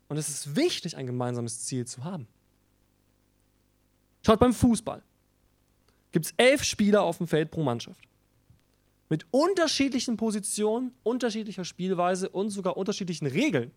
Und 0.09 0.17
es 0.17 0.29
ist 0.29 0.57
wichtig, 0.57 0.97
ein 0.97 1.07
gemeinsames 1.07 1.65
Ziel 1.65 1.87
zu 1.87 2.05
haben. 2.05 2.27
Schaut 4.27 4.41
beim 4.41 4.53
Fußball. 4.53 5.03
Gibt 6.13 6.27
es 6.27 6.35
elf 6.37 6.65
Spieler 6.65 7.03
auf 7.03 7.19
dem 7.19 7.29
Feld 7.29 7.51
pro 7.51 7.63
Mannschaft. 7.63 8.01
Mit 9.09 9.27
unterschiedlichen 9.31 10.17
Positionen, 10.17 10.93
unterschiedlicher 11.03 11.65
Spielweise 11.65 12.29
und 12.29 12.51
sogar 12.51 12.77
unterschiedlichen 12.77 13.27
Regeln. 13.27 13.71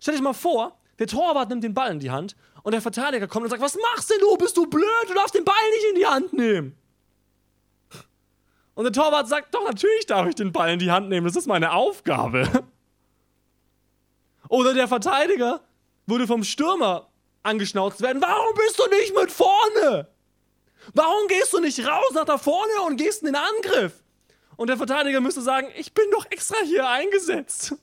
Stell 0.00 0.14
dich 0.14 0.22
mal 0.22 0.32
vor, 0.34 0.78
der 1.02 1.08
Torwart 1.08 1.48
nimmt 1.48 1.64
den 1.64 1.74
Ball 1.74 1.90
in 1.90 1.98
die 1.98 2.12
Hand 2.12 2.36
und 2.62 2.70
der 2.70 2.80
Verteidiger 2.80 3.26
kommt 3.26 3.42
und 3.42 3.50
sagt, 3.50 3.60
was 3.60 3.76
machst 3.76 4.08
denn 4.08 4.20
du? 4.20 4.36
Bist 4.36 4.56
du 4.56 4.66
blöd? 4.66 4.86
Du 5.08 5.14
darfst 5.14 5.34
den 5.34 5.44
Ball 5.44 5.70
nicht 5.72 5.86
in 5.90 5.94
die 5.96 6.06
Hand 6.06 6.32
nehmen. 6.32 6.76
Und 8.74 8.84
der 8.84 8.92
Torwart 8.92 9.26
sagt, 9.28 9.52
doch, 9.52 9.64
natürlich 9.64 10.06
darf 10.06 10.28
ich 10.28 10.36
den 10.36 10.52
Ball 10.52 10.70
in 10.70 10.78
die 10.78 10.92
Hand 10.92 11.08
nehmen. 11.08 11.26
Das 11.26 11.34
ist 11.34 11.48
meine 11.48 11.72
Aufgabe. 11.72 12.48
Oder 14.48 14.74
der 14.74 14.86
Verteidiger 14.86 15.60
würde 16.06 16.28
vom 16.28 16.44
Stürmer 16.44 17.08
angeschnauzt 17.42 18.00
werden. 18.00 18.22
Warum 18.22 18.54
bist 18.54 18.78
du 18.78 18.86
nicht 18.96 19.16
mit 19.16 19.32
vorne? 19.32 20.08
Warum 20.94 21.26
gehst 21.26 21.52
du 21.52 21.58
nicht 21.58 21.84
raus 21.84 22.12
nach 22.14 22.26
da 22.26 22.38
vorne 22.38 22.80
und 22.86 22.96
gehst 22.96 23.22
in 23.22 23.26
den 23.26 23.36
Angriff? 23.36 24.04
Und 24.56 24.68
der 24.68 24.76
Verteidiger 24.76 25.20
müsste 25.20 25.42
sagen, 25.42 25.68
ich 25.76 25.92
bin 25.94 26.04
doch 26.12 26.26
extra 26.30 26.58
hier 26.64 26.88
eingesetzt. 26.88 27.74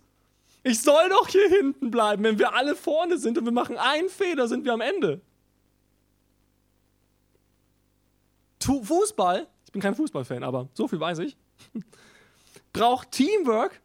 Ich 0.63 0.81
soll 0.81 1.09
doch 1.09 1.27
hier 1.27 1.47
hinten 1.47 1.89
bleiben. 1.89 2.23
Wenn 2.23 2.37
wir 2.37 2.53
alle 2.53 2.75
vorne 2.75 3.17
sind 3.17 3.37
und 3.37 3.45
wir 3.45 3.51
machen 3.51 3.77
einen 3.77 4.09
Fehler, 4.09 4.47
sind 4.47 4.65
wir 4.65 4.73
am 4.73 4.81
Ende. 4.81 5.21
Fußball, 8.83 9.47
ich 9.65 9.71
bin 9.71 9.81
kein 9.81 9.95
Fußballfan, 9.95 10.43
aber 10.43 10.69
so 10.73 10.87
viel 10.87 10.99
weiß 10.99 11.19
ich, 11.19 11.37
braucht 12.73 13.11
Teamwork 13.11 13.81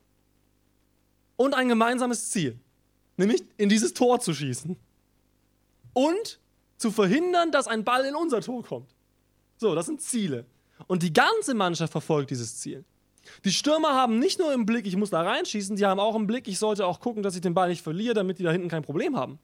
und 1.37 1.55
ein 1.55 1.69
gemeinsames 1.69 2.31
Ziel. 2.31 2.59
Nämlich 3.17 3.45
in 3.57 3.69
dieses 3.69 3.95
Tor 3.95 4.21
zu 4.21 4.35
schießen. 4.35 4.77
Und 5.93 6.41
zu 6.77 6.91
verhindern, 6.91 7.53
dass 7.53 7.69
ein 7.69 7.85
Ball 7.85 8.05
in 8.05 8.17
unser 8.17 8.41
Tor 8.41 8.65
kommt. 8.65 8.91
So, 9.57 9.75
das 9.75 9.87
sind 9.87 10.03
Ziele. 10.03 10.45
Und 10.89 11.03
die 11.03 11.13
ganze 11.13 11.55
Mannschaft 11.55 11.93
verfolgt 11.93 12.31
dieses 12.31 12.59
Ziel. 12.59 12.85
Die 13.45 13.53
Stürmer 13.53 13.95
haben 13.95 14.19
nicht 14.19 14.39
nur 14.39 14.53
im 14.53 14.67
Blick, 14.67 14.87
ich 14.87 14.97
muss 14.97 15.11
da 15.11 15.23
reinschießen, 15.23 15.77
die 15.77 15.87
haben 15.87 16.01
auch 16.01 16.15
im 16.15 16.27
Blick, 16.27 16.49
ich 16.49 16.59
sollte 16.59 16.87
auch 16.87 17.01
gucken, 17.01 17.23
dass 17.23 17.35
ich 17.35 17.41
den 17.41 17.55
Ball 17.55 17.69
nicht 17.69 17.83
verliere, 17.83 18.15
damit 18.15 18.39
die 18.39 18.43
da 18.43 18.51
hinten 18.51 18.69
kein 18.69 18.83
Problem 18.83 19.17
haben. 19.17 19.39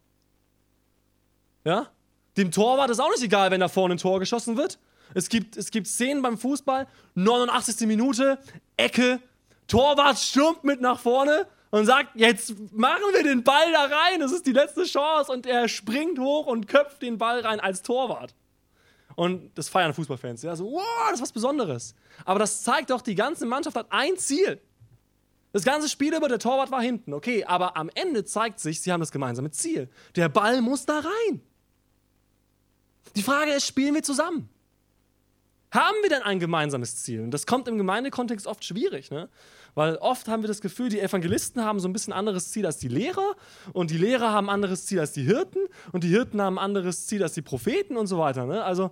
Ja? 1.65 1.89
Dem 2.37 2.51
Torwart 2.51 2.91
ist 2.91 3.01
auch 3.01 3.11
nicht 3.11 3.23
egal, 3.23 3.51
wenn 3.51 3.61
da 3.61 3.69
vorne 3.69 3.95
ein 3.95 3.99
Tor 3.99 4.21
geschossen 4.21 4.57
wird. 4.57 4.79
Es 5.15 5.29
gibt, 5.29 5.57
es 5.57 5.71
gibt 5.71 5.87
Szenen 5.89 6.23
beim 6.23 6.39
Fußball, 6.39 6.87
89. 7.15 7.87
Minute, 7.87 8.39
Ecke, 8.77 9.21
Torwart 9.67 10.19
stürmt 10.19 10.65
mit 10.65 10.81
nach 10.81 10.99
vorne 10.99 11.47
und 11.71 11.87
sagt, 11.87 12.11
jetzt 12.15 12.55
machen 12.73 13.03
wir 13.13 13.23
den 13.23 13.43
Ball 13.43 13.73
da 13.73 13.83
rein, 13.85 14.21
das 14.21 14.33
ist 14.33 14.47
die 14.47 14.53
letzte 14.53 14.85
Chance 14.85 15.31
und 15.33 15.47
er 15.47 15.69
springt 15.69 16.19
hoch 16.19 16.47
und 16.47 16.67
köpft 16.67 17.03
den 17.03 17.19
Ball 17.19 17.41
rein 17.41 17.61
als 17.61 17.83
Torwart. 17.83 18.35
Und 19.21 19.51
das 19.59 19.69
feiern 19.69 19.93
Fußballfans. 19.93 20.41
Ja, 20.41 20.57
so, 20.57 20.65
wow, 20.65 20.83
das 21.11 21.17
ist 21.17 21.21
was 21.21 21.33
Besonderes. 21.33 21.95
Aber 22.25 22.39
das 22.39 22.63
zeigt 22.63 22.89
doch, 22.89 23.03
die 23.03 23.15
ganze 23.15 23.45
Mannschaft 23.45 23.77
hat 23.77 23.89
ein 23.91 24.17
Ziel. 24.17 24.63
Das 25.53 25.63
ganze 25.63 25.91
Spiel 25.91 26.15
über 26.15 26.27
der 26.27 26.39
Torwart 26.39 26.71
war 26.71 26.81
hinten, 26.81 27.13
okay, 27.13 27.45
aber 27.45 27.77
am 27.77 27.91
Ende 27.95 28.25
zeigt 28.25 28.61
sich, 28.61 28.81
sie 28.81 28.91
haben 28.91 29.01
das 29.01 29.13
gemeinsame 29.13 29.51
Ziel. 29.51 29.91
Der 30.17 30.31
Ball 30.31 30.63
muss 30.63 30.87
da 30.87 31.01
rein. 31.01 31.43
Die 33.15 33.23
Frage 33.23 33.53
ist, 33.53 33.67
spielen 33.67 33.95
wir 33.95 34.03
zusammen? 34.03 34.49
Haben 35.71 35.97
wir 36.01 36.09
denn 36.09 36.23
ein 36.23 36.41
gemeinsames 36.41 37.03
Ziel? 37.03 37.21
Und 37.21 37.33
das 37.33 37.45
kommt 37.45 37.69
im 37.69 37.77
Gemeindekontext 37.77 38.47
oft 38.47 38.65
schwierig, 38.65 39.11
ne? 39.11 39.29
Weil 39.75 39.97
oft 39.97 40.29
haben 40.29 40.43
wir 40.43 40.49
das 40.49 40.63
Gefühl, 40.63 40.89
die 40.89 40.99
Evangelisten 40.99 41.63
haben 41.63 41.79
so 41.79 41.89
ein 41.89 41.93
bisschen 41.93 42.15
anderes 42.15 42.51
Ziel 42.51 42.65
als 42.65 42.79
die 42.79 42.89
Lehrer 42.89 43.37
und 43.75 43.91
die 43.91 43.99
Lehrer 43.99 44.33
haben 44.33 44.49
anderes 44.49 44.87
Ziel 44.87 44.99
als 44.99 45.13
die 45.13 45.23
Hirten 45.23 45.61
und 45.93 46.05
die 46.05 46.09
Hirten 46.09 46.41
haben 46.41 46.59
anderes 46.59 47.07
Ziel 47.07 47.23
als 47.23 47.35
die 47.35 47.43
Propheten 47.43 47.99
und 47.99 48.07
so 48.07 48.19
weiter. 48.19 48.47
Ne? 48.47 48.65
Also 48.65 48.91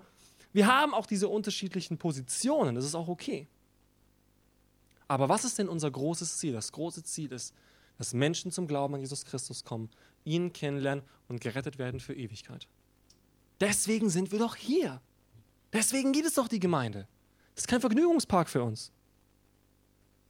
wir 0.59 0.67
haben 0.67 0.93
auch 0.93 1.07
diese 1.07 1.29
unterschiedlichen 1.29 1.99
Positionen, 1.99 2.75
das 2.75 2.85
ist 2.85 2.97
auch 2.97 3.07
okay. 3.07 3.47
Aber 5.07 5.29
was 5.29 5.45
ist 5.45 5.57
denn 5.57 5.69
unser 5.69 5.89
großes 5.89 6.39
Ziel? 6.39 6.53
Das 6.53 6.73
große 6.73 7.05
Ziel 7.05 7.31
ist, 7.31 7.55
dass 7.97 8.13
Menschen 8.13 8.51
zum 8.51 8.67
Glauben 8.67 8.95
an 8.95 9.01
Jesus 9.01 9.25
Christus 9.25 9.63
kommen, 9.63 9.89
ihn 10.25 10.53
kennenlernen 10.53 11.05
und 11.29 11.41
gerettet 11.41 11.79
werden 11.79 12.01
für 12.01 12.13
Ewigkeit. 12.13 12.67
Deswegen 13.61 14.11
sind 14.11 14.33
wir 14.33 14.41
doch 14.41 14.57
hier. 14.57 15.01
Deswegen 15.73 16.11
gibt 16.11 16.27
es 16.27 16.35
doch 16.35 16.49
die 16.49 16.59
Gemeinde. 16.59 17.07
Das 17.55 17.63
ist 17.63 17.69
kein 17.69 17.81
Vergnügungspark 17.81 18.49
für 18.49 18.65
uns, 18.65 18.91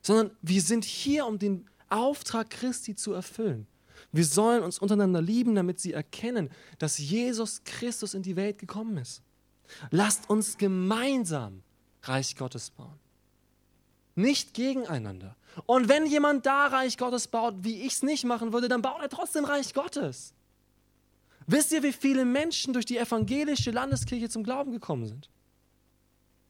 sondern 0.02 0.36
wir 0.42 0.60
sind 0.60 0.84
hier, 0.84 1.24
um 1.24 1.38
den 1.38 1.64
Auftrag 1.88 2.50
Christi 2.50 2.94
zu 2.94 3.14
erfüllen. 3.14 3.66
Wir 4.12 4.26
sollen 4.26 4.62
uns 4.62 4.78
untereinander 4.78 5.22
lieben, 5.22 5.54
damit 5.54 5.80
sie 5.80 5.94
erkennen, 5.94 6.50
dass 6.78 6.98
Jesus 6.98 7.64
Christus 7.64 8.12
in 8.12 8.22
die 8.22 8.36
Welt 8.36 8.58
gekommen 8.58 8.98
ist. 8.98 9.22
Lasst 9.90 10.28
uns 10.30 10.58
gemeinsam 10.58 11.62
Reich 12.02 12.36
Gottes 12.36 12.70
bauen. 12.70 12.98
Nicht 14.14 14.54
gegeneinander. 14.54 15.36
Und 15.66 15.88
wenn 15.88 16.06
jemand 16.06 16.46
da 16.46 16.66
Reich 16.66 16.98
Gottes 16.98 17.28
baut, 17.28 17.54
wie 17.60 17.82
ich 17.82 17.94
es 17.94 18.02
nicht 18.02 18.24
machen 18.24 18.52
würde, 18.52 18.68
dann 18.68 18.82
baut 18.82 19.00
er 19.00 19.08
trotzdem 19.08 19.44
Reich 19.44 19.74
Gottes. 19.74 20.34
Wisst 21.46 21.72
ihr, 21.72 21.82
wie 21.82 21.92
viele 21.92 22.24
Menschen 22.24 22.74
durch 22.74 22.84
die 22.84 22.98
evangelische 22.98 23.70
Landeskirche 23.70 24.28
zum 24.28 24.44
Glauben 24.44 24.70
gekommen 24.70 25.06
sind? 25.06 25.30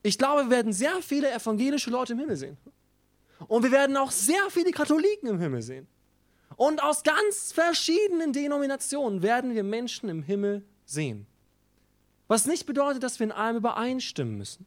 Ich 0.02 0.18
glaube, 0.18 0.44
wir 0.44 0.50
werden 0.50 0.72
sehr 0.72 1.00
viele 1.02 1.31
evangelische 1.31 1.90
Leute 1.90 2.14
im 2.14 2.18
Himmel 2.18 2.37
sehen. 2.37 2.57
Und 3.46 3.62
wir 3.62 3.70
werden 3.70 3.96
auch 3.96 4.11
sehr 4.11 4.50
viele 4.50 4.72
Katholiken 4.72 5.28
im 5.28 5.38
Himmel 5.38 5.62
sehen. 5.62 5.87
Und 6.57 6.83
aus 6.83 7.04
ganz 7.04 7.52
verschiedenen 7.52 8.33
Denominationen 8.33 9.22
werden 9.22 9.54
wir 9.54 9.62
Menschen 9.62 10.09
im 10.09 10.24
Himmel 10.24 10.64
sehen. 10.85 11.27
Was 12.28 12.46
nicht 12.46 12.66
bedeutet, 12.66 13.02
dass 13.02 13.18
wir 13.18 13.24
in 13.24 13.32
allem 13.32 13.56
übereinstimmen 13.56 14.36
müssen. 14.36 14.66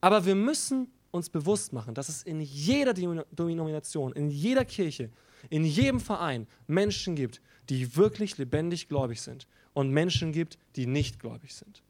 Aber 0.00 0.26
wir 0.26 0.34
müssen 0.34 0.88
uns 1.10 1.30
bewusst 1.30 1.72
machen, 1.72 1.94
dass 1.94 2.08
es 2.08 2.22
in 2.22 2.40
jeder 2.40 2.94
Denomination, 2.94 4.12
in 4.12 4.28
jeder 4.28 4.64
Kirche, 4.64 5.10
in 5.50 5.64
jedem 5.64 6.00
Verein 6.00 6.46
Menschen 6.66 7.16
gibt, 7.16 7.40
die 7.68 7.96
wirklich 7.96 8.38
lebendig 8.38 8.88
gläubig 8.88 9.22
sind 9.22 9.46
und 9.72 9.90
Menschen 9.90 10.32
gibt, 10.32 10.58
die 10.76 10.86
nicht 10.86 11.20
gläubig 11.20 11.54
sind. 11.54 11.82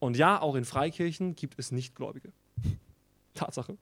Und 0.00 0.16
ja, 0.16 0.40
auch 0.40 0.54
in 0.54 0.64
Freikirchen 0.64 1.34
gibt 1.34 1.58
es 1.58 1.72
Nichtgläubige. 1.72 2.32
Tatsache. 3.34 3.76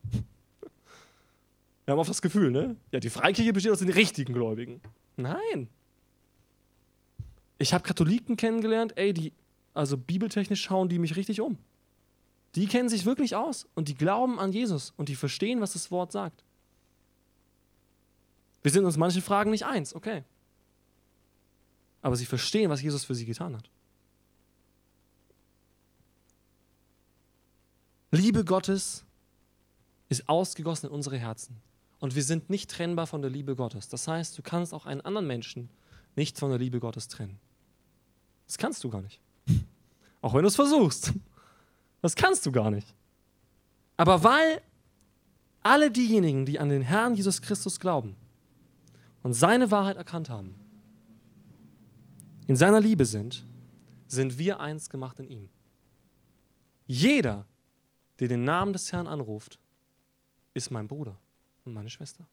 Wir 1.84 1.92
haben 1.92 1.98
oft 1.98 2.10
das 2.10 2.22
Gefühl, 2.22 2.50
ne? 2.50 2.76
Ja, 2.90 3.00
die 3.00 3.10
Freikirche 3.10 3.52
besteht 3.52 3.72
aus 3.72 3.78
den 3.78 3.90
richtigen 3.90 4.32
Gläubigen. 4.32 4.80
Nein. 5.16 5.68
Ich 7.58 7.72
habe 7.72 7.84
Katholiken 7.84 8.36
kennengelernt, 8.36 8.94
ey, 8.96 9.12
die 9.12 9.32
also 9.76 9.96
bibeltechnisch 9.96 10.62
schauen 10.62 10.88
die 10.88 10.98
mich 10.98 11.16
richtig 11.16 11.40
um. 11.40 11.58
Die 12.54 12.66
kennen 12.66 12.88
sich 12.88 13.04
wirklich 13.04 13.36
aus 13.36 13.66
und 13.74 13.88
die 13.88 13.94
glauben 13.94 14.38
an 14.38 14.52
Jesus 14.52 14.92
und 14.96 15.08
die 15.08 15.16
verstehen, 15.16 15.60
was 15.60 15.74
das 15.74 15.90
Wort 15.90 16.12
sagt. 16.12 16.42
Wir 18.62 18.70
sind 18.70 18.84
uns 18.84 18.96
manche 18.96 19.20
Fragen 19.20 19.50
nicht 19.50 19.66
eins, 19.66 19.94
okay. 19.94 20.24
Aber 22.02 22.16
sie 22.16 22.24
verstehen, 22.24 22.70
was 22.70 22.82
Jesus 22.82 23.04
für 23.04 23.14
sie 23.14 23.26
getan 23.26 23.54
hat. 23.56 23.70
Liebe 28.10 28.44
Gottes 28.44 29.04
ist 30.08 30.28
ausgegossen 30.28 30.86
in 30.86 30.92
unsere 30.92 31.18
Herzen. 31.18 31.60
Und 31.98 32.14
wir 32.14 32.22
sind 32.22 32.48
nicht 32.50 32.70
trennbar 32.70 33.06
von 33.06 33.20
der 33.20 33.30
Liebe 33.30 33.56
Gottes. 33.56 33.88
Das 33.88 34.08
heißt, 34.08 34.38
du 34.38 34.42
kannst 34.42 34.72
auch 34.72 34.86
einen 34.86 35.00
anderen 35.00 35.26
Menschen 35.26 35.68
nicht 36.14 36.38
von 36.38 36.50
der 36.50 36.58
Liebe 36.58 36.80
Gottes 36.80 37.08
trennen. 37.08 37.38
Das 38.46 38.58
kannst 38.58 38.82
du 38.84 38.90
gar 38.90 39.02
nicht. 39.02 39.20
Auch 40.20 40.34
wenn 40.34 40.42
du 40.42 40.48
es 40.48 40.56
versuchst. 40.56 41.12
Das 42.02 42.14
kannst 42.14 42.44
du 42.46 42.52
gar 42.52 42.70
nicht. 42.70 42.94
Aber 43.96 44.22
weil 44.22 44.60
alle 45.62 45.90
diejenigen, 45.90 46.46
die 46.46 46.58
an 46.58 46.68
den 46.68 46.82
Herrn 46.82 47.14
Jesus 47.14 47.42
Christus 47.42 47.80
glauben 47.80 48.16
und 49.22 49.32
seine 49.32 49.70
Wahrheit 49.70 49.96
erkannt 49.96 50.30
haben, 50.30 50.54
in 52.46 52.56
seiner 52.56 52.80
Liebe 52.80 53.04
sind, 53.04 53.44
sind 54.06 54.38
wir 54.38 54.60
eins 54.60 54.88
gemacht 54.88 55.18
in 55.18 55.28
ihm. 55.28 55.48
Jeder, 56.86 57.46
der 58.20 58.28
den 58.28 58.44
Namen 58.44 58.72
des 58.72 58.92
Herrn 58.92 59.08
anruft, 59.08 59.58
ist 60.54 60.70
mein 60.70 60.86
Bruder 60.86 61.18
und 61.64 61.74
meine 61.74 61.90
Schwester. 61.90 62.26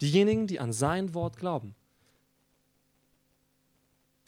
Diejenigen, 0.00 0.46
die 0.46 0.58
an 0.60 0.72
sein 0.72 1.12
Wort 1.12 1.36
glauben. 1.36 1.74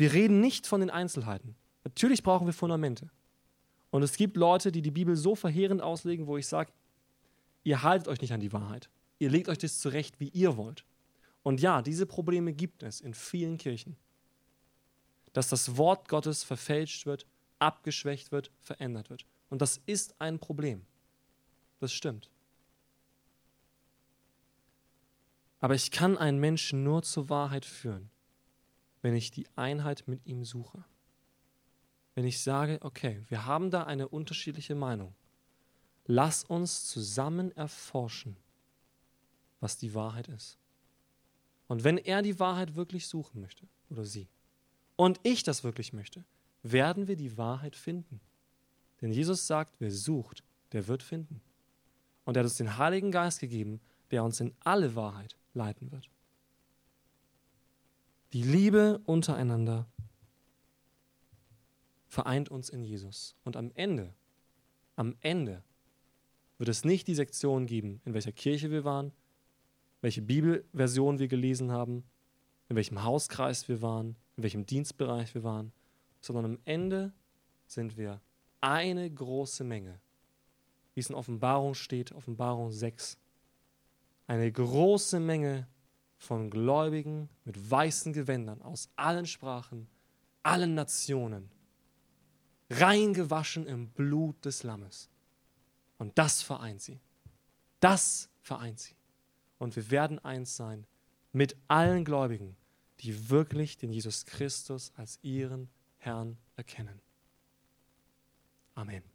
Wir 0.03 0.15
reden 0.15 0.41
nicht 0.41 0.67
von 0.67 0.81
den 0.81 0.91
Einzelheiten. 0.91 1.55
Natürlich 1.85 2.25
brauchen 2.25 2.45
wir 2.45 2.53
Fundamente. 2.53 3.09
Und 3.91 4.03
es 4.03 4.17
gibt 4.17 4.37
Leute, 4.37 4.73
die 4.73 4.83
die 4.83 4.91
Bibel 4.91 5.15
so 5.15 5.37
verheerend 5.37 5.81
auslegen, 5.81 6.27
wo 6.27 6.37
ich 6.37 6.49
sage, 6.49 6.73
ihr 7.63 7.85
haltet 7.85 8.09
euch 8.09 8.21
nicht 8.21 8.33
an 8.33 8.41
die 8.41 8.53
Wahrheit. 8.53 8.91
Ihr 9.21 9.31
legt 9.31 9.49
euch 9.49 9.59
das 9.59 9.79
zurecht, 9.79 10.19
wie 10.19 10.27
ihr 10.31 10.57
wollt. 10.57 10.85
Und 11.45 11.61
ja, 11.61 11.83
diese 11.83 12.05
Probleme 12.05 12.53
gibt 12.53 12.83
es 12.83 13.01
in 13.01 13.15
vielen 13.15 13.59
Kirchen. 13.59 13.97
Dass 15.35 15.49
das 15.49 15.77
Wort 15.77 16.09
Gottes 16.09 16.43
verfälscht 16.43 17.07
wird, 17.07 17.25
abgeschwächt 17.61 18.33
wird, 18.33 18.51
verändert 18.59 19.09
wird. 19.09 19.25
Und 19.51 19.63
das 19.63 19.81
ist 19.87 20.21
ein 20.21 20.41
Problem. 20.41 20.85
Das 21.79 21.93
stimmt. 21.93 22.29
Aber 25.61 25.77
ich 25.77 25.93
kann 25.93 26.19
einen 26.19 26.41
Menschen 26.41 26.83
nur 26.83 27.05
zur 27.05 27.29
Wahrheit 27.29 27.65
führen, 27.65 28.11
wenn 29.03 29.15
ich 29.15 29.31
die 29.31 29.47
Einheit 29.57 30.05
mit 30.07 30.25
ihm 30.27 30.45
suche. 30.45 30.85
Wenn 32.15 32.25
ich 32.25 32.41
sage, 32.41 32.79
okay, 32.83 33.23
wir 33.29 33.47
haben 33.47 33.71
da 33.71 33.85
eine 33.85 34.09
unterschiedliche 34.09 34.75
Meinung. 34.75 35.15
Lass 36.07 36.45
uns 36.45 36.87
zusammen 36.87 37.55
erforschen, 37.57 38.37
was 39.61 39.77
die 39.77 39.95
Wahrheit 39.95 40.29
ist. 40.29 40.59
Und 41.69 41.85
wenn 41.85 41.99
er 41.99 42.23
die 42.23 42.39
Wahrheit 42.39 42.75
wirklich 42.75 43.07
suchen 43.07 43.41
möchte, 43.41 43.67
oder 43.89 44.05
sie, 44.05 44.29
und 44.97 45.21
ich 45.23 45.43
das 45.43 45.65
wirklich 45.65 45.93
möchte, 45.93 46.25
werden 46.63 47.09
wir 47.09 47.17
die 47.17 47.37
Wahrheit 47.37 47.77
finden. 47.77 48.21
Denn 49.01 49.11
Jesus 49.11 49.47
sagt, 49.47 49.75
wer 49.79 49.91
sucht, 49.91 50.45
der 50.73 50.87
wird 50.87 51.03
finden. 51.03 51.41
Und 52.25 52.37
er 52.37 52.41
hat 52.41 52.47
uns 52.47 52.57
den 52.57 52.79
Heiligen 52.79 53.11
Geist 53.11 53.41
gegeben, 53.41 53.81
der 54.11 54.23
uns 54.23 54.39
in 54.41 54.55
alle 54.61 54.95
Wahrheit 54.95 55.37
leiten 55.55 55.91
wird. 55.91 56.09
Die 58.33 58.43
Liebe 58.43 59.01
untereinander 59.05 59.87
vereint 62.07 62.49
uns 62.49 62.71
in 62.71 62.83
Jesus. 62.83 63.37
Und 63.45 63.57
am 63.57 63.71
Ende, 63.75 64.15
am 64.97 65.17
Ende 65.21 65.63
wird 66.57 66.71
es 66.71 66.85
nicht 66.85 67.09
die 67.09 67.15
Sektion 67.15 67.67
geben, 67.67 68.01
in 68.05 68.15
welcher 68.15 68.33
Kirche 68.33 68.71
wir 68.71 68.85
waren, 68.85 69.13
welche 70.01 70.23
Bibelversion 70.23 71.19
wir 71.19 71.29
gelesen 71.29 71.73
haben, 71.73 72.05
in 72.69 72.77
welchem 72.77 73.03
Hauskreis 73.03 73.69
wir 73.69 73.83
waren, 73.83 74.17
in 74.37 74.45
welchem 74.45 74.65
Dienstbereich 74.65 75.35
wir 75.35 75.43
waren, 75.43 75.73
sondern 76.21 76.45
am 76.47 76.59
Ende 76.65 77.13
sind 77.67 77.99
wir 77.99 78.21
eine 78.63 79.11
große 79.11 79.63
Menge, 79.63 80.01
wie 80.95 81.01
es 81.01 81.11
in 81.11 81.17
Offenbarung 81.17 81.75
steht, 81.75 82.13
Offenbarung 82.13 82.73
6, 82.73 83.19
eine 84.27 84.51
große 84.51 85.21
Menge 85.21 85.67
von 86.23 86.51
Gläubigen 86.51 87.29
mit 87.45 87.71
weißen 87.71 88.13
Gewändern 88.13 88.63
aus 88.63 88.89
allen 88.97 89.27
Sprachen, 89.27 89.89
allen 90.43 90.75
Nationen, 90.75 91.51
reingewaschen 92.71 93.67
im 93.67 93.91
Blut 93.91 94.45
des 94.45 94.63
Lammes. 94.63 95.11
Und 95.99 96.17
das 96.19 96.43
vereint 96.43 96.81
sie. 96.81 97.01
Das 97.81 98.31
vereint 98.41 98.79
sie. 98.81 98.95
Und 99.59 99.75
wir 99.77 99.91
werden 99.91 100.19
eins 100.21 100.57
sein 100.57 100.87
mit 101.33 101.57
allen 101.69 102.05
Gläubigen, 102.05 102.57
die 103.01 103.31
wirklich 103.31 103.77
den 103.77 103.93
Jesus 103.93 104.25
Christus 104.25 104.93
als 104.97 105.19
ihren 105.23 105.69
Herrn 105.99 106.39
erkennen. 106.57 107.01
Amen. 108.75 109.12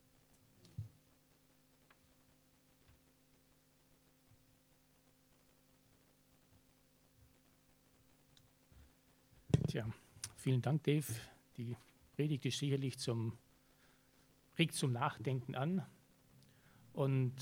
Tja, 9.68 9.86
vielen 10.38 10.62
Dank, 10.62 10.84
Dave. 10.84 11.06
Die 11.58 11.76
Predigt 12.16 12.46
ist 12.46 12.58
sicherlich 12.58 12.98
zum, 12.98 13.38
regt 14.58 14.74
zum 14.74 14.94
Nachdenken 14.94 15.56
an. 15.56 15.86
Und 16.94 17.34